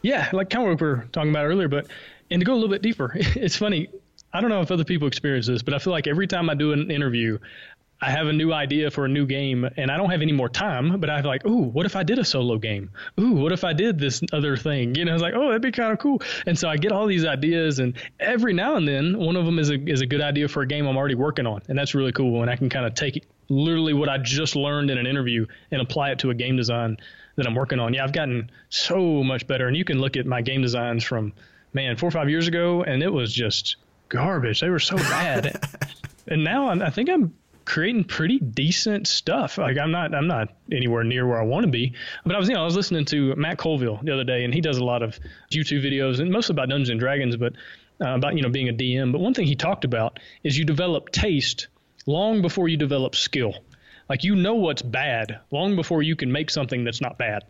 [0.01, 1.87] Yeah, like kind of what we were talking about earlier, but
[2.31, 3.89] and to go a little bit deeper, it's funny.
[4.31, 6.53] I don't know if other people experience this, but I feel like every time I
[6.53, 7.37] do an interview,
[8.01, 10.49] I have a new idea for a new game and I don't have any more
[10.49, 12.91] time, but I'm like, ooh, what if I did a solo game?
[13.19, 14.95] Ooh, what if I did this other thing?
[14.95, 16.21] You know, I was like, oh, that'd be kind of cool.
[16.45, 19.59] And so I get all these ideas, and every now and then, one of them
[19.59, 21.95] is a is a good idea for a game I'm already working on, and that's
[21.95, 22.41] really cool.
[22.41, 25.81] And I can kind of take literally what I just learned in an interview and
[25.81, 26.97] apply it to a game design
[27.37, 27.93] that I'm working on.
[27.93, 31.33] Yeah, I've gotten so much better, and you can look at my game designs from
[31.73, 33.77] man four or five years ago, and it was just
[34.09, 34.59] garbage.
[34.59, 35.65] They were so bad.
[36.27, 37.33] and now I think I'm
[37.65, 39.57] creating pretty decent stuff.
[39.57, 41.93] Like I'm not I'm not anywhere near where I want to be,
[42.25, 44.53] but I was you know I was listening to Matt Colville the other day, and
[44.53, 45.19] he does a lot of
[45.51, 47.53] YouTube videos and mostly about Dungeons and Dragons, but
[48.01, 49.11] uh, about you know being a DM.
[49.11, 51.67] But one thing he talked about is you develop taste
[52.05, 53.53] long before you develop skill.
[54.07, 57.43] Like you know what's bad long before you can make something that's not bad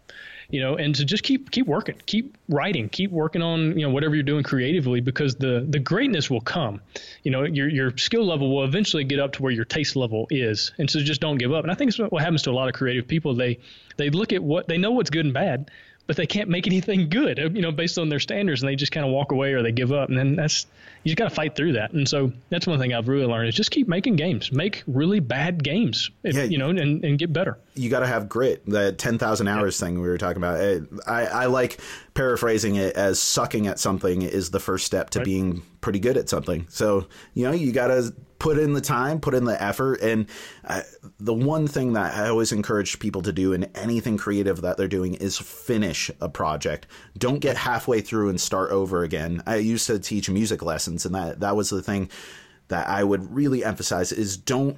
[0.50, 3.90] you know, and to just keep keep working, keep writing, keep working on you know
[3.90, 6.82] whatever you're doing creatively because the the greatness will come.
[7.24, 10.28] You know, your your skill level will eventually get up to where your taste level
[10.30, 11.64] is, and so just don't give up.
[11.64, 13.36] And I think it's what happens to a lot of creative people.
[13.36, 13.60] They
[13.98, 15.72] they look at what they know what's good and bad,
[16.08, 18.92] but they can't make anything good, you know, based on their standards, and they just
[18.92, 20.66] kind of walk away or they give up, and then that's
[21.04, 21.94] you just got to fight through that.
[21.94, 25.20] And so that's one thing I've really learned is just keep making games, make really
[25.20, 27.58] bad games, if, yeah, you know, and, and get better.
[27.76, 28.64] You got to have grit.
[28.66, 29.88] The ten thousand hours yeah.
[29.88, 30.60] thing we were talking about.
[30.60, 31.80] Eh, I I like
[32.16, 35.26] paraphrasing it as sucking at something is the first step to right.
[35.26, 36.66] being pretty good at something.
[36.70, 40.02] So you know you got to put in the time, put in the effort.
[40.02, 40.28] And
[40.66, 40.82] uh,
[41.20, 44.88] the one thing that I always encourage people to do in anything creative that they're
[44.88, 46.88] doing is finish a project.
[47.18, 49.42] Don't get halfway through and start over again.
[49.48, 52.10] I used to teach music lessons, and that, that was the thing
[52.68, 54.78] that I would really emphasize is don't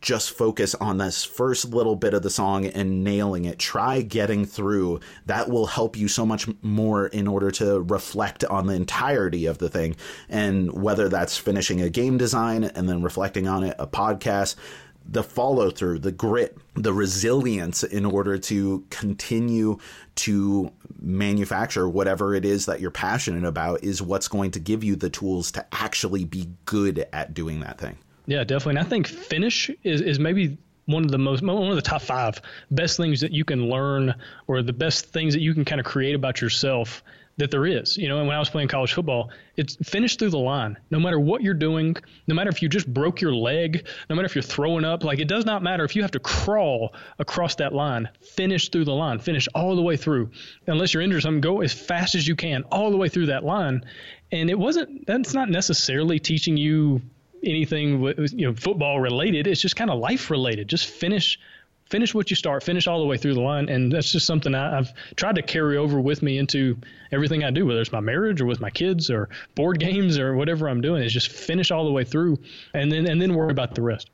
[0.00, 3.58] just focus on this first little bit of the song and nailing it.
[3.58, 5.00] Try getting through.
[5.26, 9.58] That will help you so much more in order to reflect on the entirety of
[9.58, 9.96] the thing.
[10.28, 14.56] And whether that's finishing a game design and then reflecting on it, a podcast,
[15.10, 19.78] the follow through, the grit, the resilience in order to continue
[20.16, 20.70] to
[21.00, 25.08] manufacture whatever it is that you're passionate about is what's going to give you the
[25.08, 27.96] tools to actually be good at doing that thing.
[28.28, 28.78] Yeah, definitely.
[28.78, 32.02] And I think finish is, is maybe one of the most one of the top
[32.02, 34.14] five best things that you can learn
[34.46, 37.02] or the best things that you can kind of create about yourself
[37.38, 37.96] that there is.
[37.96, 40.76] You know, and when I was playing college football, it's finish through the line.
[40.90, 44.26] No matter what you're doing, no matter if you just broke your leg, no matter
[44.26, 47.54] if you're throwing up, like it does not matter if you have to crawl across
[47.56, 50.30] that line, finish through the line, finish all the way through.
[50.66, 53.42] Unless you're injured, something, go as fast as you can all the way through that
[53.42, 53.86] line.
[54.30, 57.00] And it wasn't that's not necessarily teaching you
[57.44, 59.46] anything with, you know football related.
[59.46, 60.68] It's just kind of life related.
[60.68, 61.38] Just finish
[61.88, 63.68] finish what you start, finish all the way through the line.
[63.68, 66.76] And that's just something I, have tried to carry over with me into
[67.12, 70.36] everything I do, whether it's my marriage or with my kids or board games or
[70.36, 72.38] whatever I'm doing is just finish all the way through
[72.74, 74.10] and then, and then worry about the rest.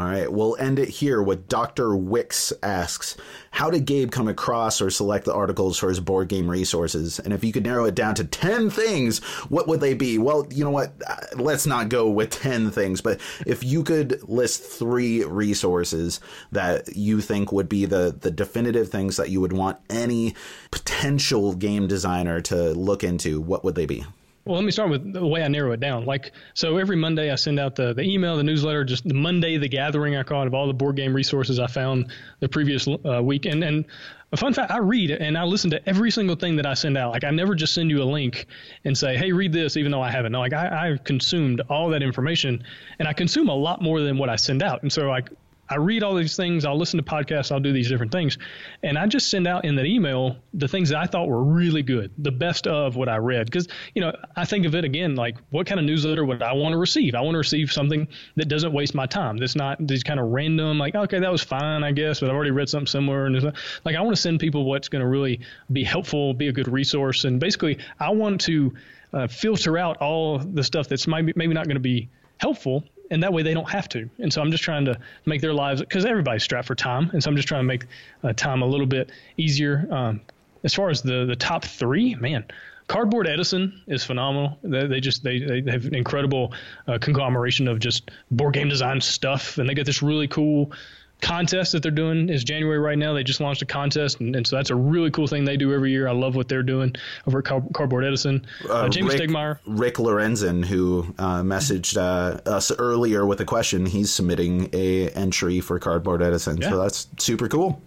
[0.00, 1.94] All right, we'll end it here with Dr.
[1.94, 3.18] Wicks asks,
[3.50, 7.18] How did Gabe come across or select the articles for his board game resources?
[7.18, 9.18] And if you could narrow it down to 10 things,
[9.50, 10.16] what would they be?
[10.16, 10.94] Well, you know what?
[11.06, 16.18] Uh, let's not go with 10 things, but if you could list three resources
[16.50, 20.34] that you think would be the, the definitive things that you would want any
[20.70, 24.06] potential game designer to look into, what would they be?
[24.50, 26.06] Well, let me start with the way I narrow it down.
[26.06, 29.58] Like, so every Monday I send out the, the email, the newsletter, just the Monday,
[29.58, 32.88] the gathering I call it of all the board game resources I found the previous
[32.88, 33.46] uh, week.
[33.46, 33.84] And, and
[34.32, 36.98] a fun fact, I read and I listen to every single thing that I send
[36.98, 37.12] out.
[37.12, 38.46] Like, I never just send you a link
[38.84, 40.32] and say, hey, read this, even though I haven't.
[40.32, 42.64] No, like, I, I consumed all that information
[42.98, 44.82] and I consume a lot more than what I send out.
[44.82, 45.30] And so, like,
[45.70, 48.36] I read all these things, I'll listen to podcasts, I'll do these different things.
[48.82, 51.84] And I just send out in that email the things that I thought were really
[51.84, 53.46] good, the best of what I read.
[53.46, 56.52] Because, you know, I think of it again like what kind of newsletter would I
[56.54, 57.14] want to receive?
[57.14, 59.36] I want to receive something that doesn't waste my time.
[59.36, 62.34] That's not these kind of random, like, okay, that was fine, I guess, but I've
[62.34, 63.26] already read something similar.
[63.26, 63.52] And
[63.84, 65.40] like, I want to send people what's going to really
[65.70, 67.24] be helpful, be a good resource.
[67.24, 68.74] And basically, I want to
[69.12, 72.08] uh, filter out all the stuff that's maybe, maybe not going to be
[72.38, 74.08] helpful and that way they don't have to.
[74.18, 77.22] And so I'm just trying to make their lives because everybody's strapped for time, and
[77.22, 77.86] so I'm just trying to make
[78.24, 79.86] uh, time a little bit easier.
[79.90, 80.20] Um,
[80.64, 82.44] as far as the the top three, man,
[82.90, 84.58] Cardboard Edison is phenomenal.
[84.62, 86.52] They, they just they, they have an incredible
[86.88, 90.72] uh, conglomeration of just board game design stuff, and they got this really cool
[91.20, 93.12] contest that they're doing is January right now.
[93.12, 95.72] They just launched a contest, and, and, so that's a really cool thing they do
[95.72, 96.08] every year.
[96.08, 96.94] I love what they're doing
[97.26, 98.46] over at Car- Cardboard Edison.
[98.68, 99.58] Uh, uh, Jamey Rick, Stegmaier.
[99.66, 105.60] Rick Lorenzen, who uh, messaged uh, us earlier with a question, he's submitting a entry
[105.60, 106.56] for Cardboard Edison.
[106.56, 106.70] Yeah.
[106.70, 107.82] So that's super cool.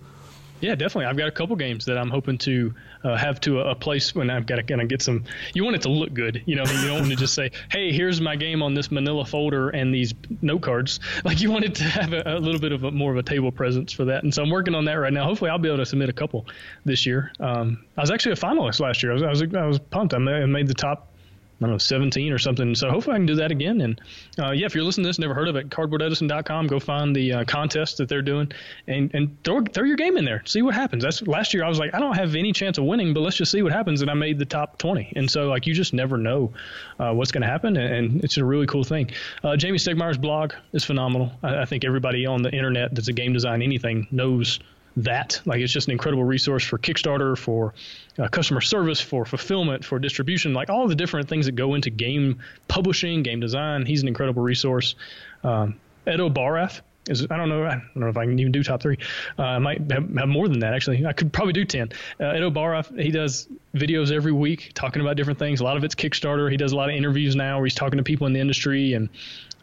[0.64, 1.08] Yeah, definitely.
[1.08, 4.16] I've got a couple games that I'm hoping to uh, have to a, a, place
[4.16, 5.26] when I've got to kind of get some.
[5.54, 6.64] You want it to look good, you know.
[6.64, 9.94] You don't want to just say, "Hey, here's my game on this Manila folder and
[9.94, 12.92] these note cards." Like you want it to have a, a little bit of a,
[12.92, 14.24] more of a table presence for that.
[14.24, 15.26] And so I'm working on that right now.
[15.26, 16.46] Hopefully, I'll be able to submit a couple
[16.86, 17.32] this year.
[17.40, 19.12] Um, I was actually a finalist last year.
[19.12, 20.14] I was I was, I was pumped.
[20.14, 21.13] I made the top
[21.64, 22.76] I don't know, 17 or something.
[22.76, 23.80] So hopefully I can do that again.
[23.82, 24.02] And
[24.38, 27.32] uh, yeah, if you're listening to this, never heard of it, cardboardedison.com, go find the
[27.32, 28.52] uh, contest that they're doing
[28.88, 30.44] and, and throw, throw your game in there.
[30.46, 31.04] See what happens.
[31.04, 33.38] That's last year I was like, I don't have any chance of winning, but let's
[33.38, 34.02] just see what happens.
[34.02, 35.14] And I made the top 20.
[35.16, 36.52] And so like, you just never know
[37.00, 37.78] uh, what's going to happen.
[37.78, 39.12] And, and, it's a really cool thing.
[39.44, 41.32] Uh, Jamey Stegmaier's blog is phenomenal.
[41.42, 44.60] I, I think everybody on the internet that's a game design anything knows
[44.98, 45.42] that.
[45.46, 47.74] Like it's just an incredible resource for Kickstarter, for
[48.18, 51.90] uh, customer service, for fulfillment, for distribution, like all the different things that go into
[51.90, 53.86] game publishing, game design.
[53.86, 54.96] He's an incredible resource.
[55.44, 55.76] Um,
[56.08, 58.82] Edo Baraf is I don't know I don't know if I can even do top
[58.82, 58.98] three.
[59.38, 61.06] Uh, I might have, have, more than that actually.
[61.06, 61.90] I could probably do ten.
[62.20, 65.60] Uh, Edo Baraf he does videos every week talking about different things.
[65.60, 66.50] A lot of it's Kickstarter.
[66.50, 68.94] He does a lot of interviews now where he's talking to people in the industry
[68.94, 69.10] and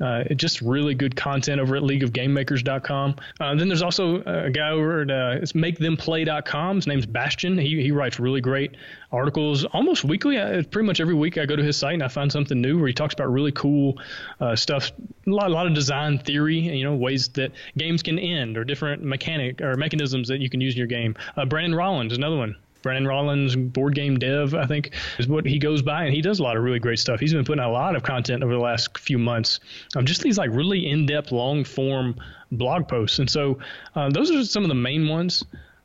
[0.01, 3.17] uh, just really good content over at leagueofgamemakers.com.
[3.41, 6.77] Uh, then there's also a guy over at uh, it's makethemplay.com.
[6.77, 7.59] His name's Bastian.
[7.59, 8.77] He, he writes really great
[9.13, 10.39] articles almost weekly.
[10.39, 12.79] Uh, pretty much every week I go to his site and I find something new
[12.79, 13.99] where he talks about really cool
[14.41, 14.93] uh, stuff,
[15.27, 18.65] a lot, a lot of design theory, you know, ways that games can end or
[18.65, 21.17] different mechanic or mechanisms that you can use in your game.
[21.37, 22.57] Uh, Brandon Rollins, another one.
[22.83, 26.39] Brandon Rollins, board game dev, I think, is what he goes by, and he does
[26.39, 27.21] a lot of really great stuff.
[27.21, 29.61] He's been putting out a lot of content over the last few months,
[29.97, 32.17] um, just these like really in-depth, long-form
[32.53, 33.19] blog posts.
[33.19, 33.59] And so,
[33.95, 35.45] uh, those are some of the main ones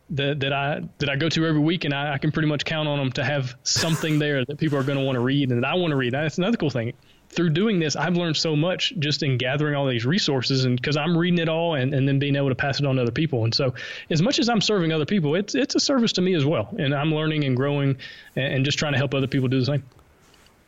[0.10, 2.66] that, that I that I go to every week, and I, I can pretty much
[2.66, 5.52] count on them to have something there that people are going to want to read,
[5.52, 6.14] and that I want to read.
[6.14, 6.94] That's another cool thing
[7.36, 10.98] through doing this, I've learned so much just in gathering all these resources and because
[10.98, 13.12] I'm reading it all and, and then being able to pass it on to other
[13.12, 13.44] people.
[13.44, 13.74] And so
[14.10, 16.74] as much as I'm serving other people, it's, it's a service to me as well.
[16.78, 17.98] And I'm learning and growing
[18.36, 19.84] and, and just trying to help other people do the same.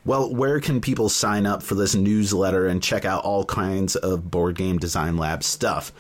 [0.06, 4.32] Well, where can people sign up for this newsletter and check out all kinds of
[4.32, 5.92] board game design lab stuff?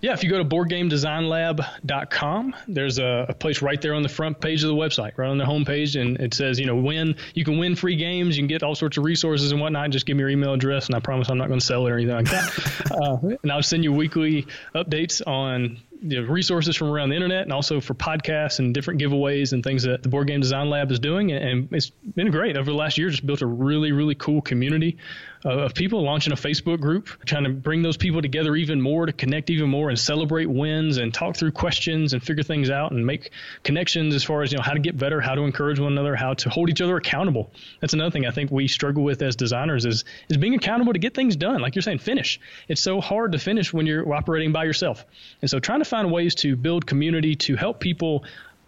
[0.00, 4.40] Yeah, if you go to boardgamedesignlab.com, there's a, a, place right there on the front
[4.40, 7.16] page of the website, right on the home page, and it says, you know, win.
[7.34, 8.36] You can win free games.
[8.36, 9.90] You can get all sorts of resources and whatnot.
[9.90, 11.90] Just give me your email address, and I promise I'm not going to sell it
[11.90, 12.92] or anything like that.
[13.02, 17.42] uh, and I'll send you weekly updates on you know, resources from around the internet
[17.42, 20.92] and also for podcasts and different giveaways and things that the Board Game Design Lab
[20.92, 21.32] is doing.
[21.32, 23.10] And it's been great over the last year.
[23.10, 24.96] Just built a really, really cool community
[25.44, 29.06] Uh, of people launching a Facebook group, trying to bring those people together even more
[29.06, 32.90] to connect even more and celebrate wins and talk through questions and figure things out
[32.90, 33.30] and make
[33.62, 36.16] connections as far as you know how to get better, how to encourage one another,
[36.16, 37.52] how to hold each other accountable.
[37.80, 40.98] That's another thing I think we struggle with as designers is is being accountable to
[40.98, 41.60] get things done.
[41.60, 42.40] Like you're saying, finish.
[42.66, 45.04] It's so hard to finish when you're operating by yourself.
[45.40, 48.24] And so trying to find ways to build community to help people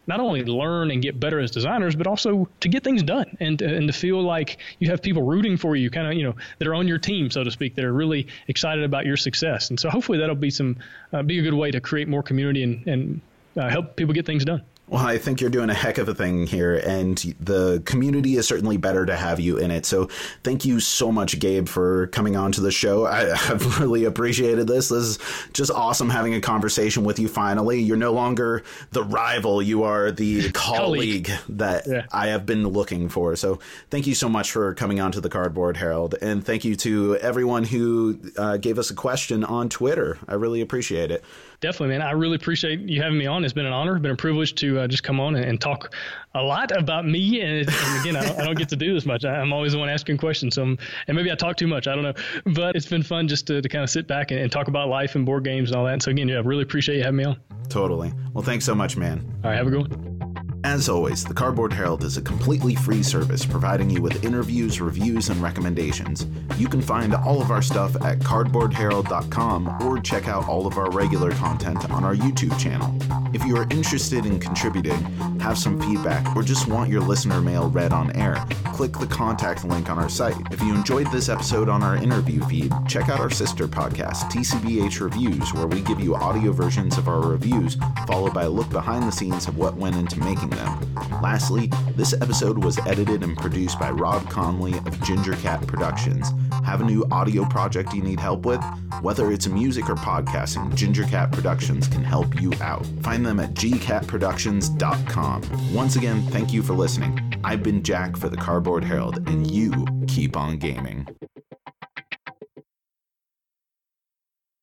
[0.06, 3.60] not only learn and get better as designers, but also to get things done and
[3.62, 6.68] and to feel like you have people rooting for you, kind of you know that
[6.68, 9.70] are on your team, so to speak, that are really excited about your success.
[9.70, 10.76] And so hopefully that'll be some
[11.12, 13.20] uh, be a good way to create more community and and
[13.56, 14.62] uh, help people get things done.
[14.90, 18.48] Well, I think you're doing a heck of a thing here, and the community is
[18.48, 19.86] certainly better to have you in it.
[19.86, 20.08] So,
[20.42, 23.06] thank you so much, Gabe, for coming on to the show.
[23.06, 24.88] I, have really appreciated this.
[24.88, 25.18] This is
[25.52, 27.80] just awesome having a conversation with you finally.
[27.80, 32.06] You're no longer the rival, you are the colleague, colleague that yeah.
[32.10, 33.36] I have been looking for.
[33.36, 33.60] So,
[33.90, 37.16] thank you so much for coming on to the Cardboard Herald, and thank you to
[37.18, 40.18] everyone who uh, gave us a question on Twitter.
[40.26, 41.22] I really appreciate it
[41.60, 42.02] definitely, man.
[42.02, 43.44] I really appreciate you having me on.
[43.44, 43.98] It's been an honor.
[43.98, 45.94] Been a privilege to uh, Uh, just come on and, and, talk
[46.34, 47.40] a lot about me.
[47.40, 49.24] And, and again, I don't, I don't, get to do this much.
[49.24, 50.54] I, am always the one asking questions.
[50.54, 50.78] So, and
[51.08, 51.86] maybe I talk too much.
[51.86, 52.14] I don't know.
[52.54, 54.88] But it's been fun just to, to kind of sit back and, and, talk about
[54.88, 55.92] life and board games and all that.
[55.92, 57.38] And so, again, yeah, I really appreciate you having me on.
[57.68, 58.12] Totally.
[58.32, 59.24] Well, thanks so much, man.
[59.44, 59.56] All right.
[59.56, 60.49] Have a good one.
[60.62, 65.30] As always, the Cardboard Herald is a completely free service providing you with interviews, reviews,
[65.30, 66.26] and recommendations.
[66.58, 70.90] You can find all of our stuff at cardboardherald.com or check out all of our
[70.90, 72.94] regular content on our YouTube channel.
[73.32, 75.00] If you are interested in contributing,
[75.40, 78.44] have some feedback, or just want your listener mail read on air,
[78.74, 80.36] click the contact link on our site.
[80.50, 85.00] If you enjoyed this episode on our interview feed, check out our sister podcast, TCBH
[85.00, 89.04] Reviews, where we give you audio versions of our reviews, followed by a look behind
[89.04, 90.94] the scenes of what went into making them.
[91.22, 96.32] Lastly, this episode was edited and produced by Rob Conley of Ginger Cat Productions.
[96.64, 98.62] Have a new audio project you need help with?
[99.02, 102.86] Whether it's music or podcasting, Ginger Cat Productions can help you out.
[103.02, 105.74] Find them at gcatproductions.com.
[105.74, 107.40] Once again, thank you for listening.
[107.42, 111.06] I've been Jack for the Cardboard Herald, and you keep on gaming.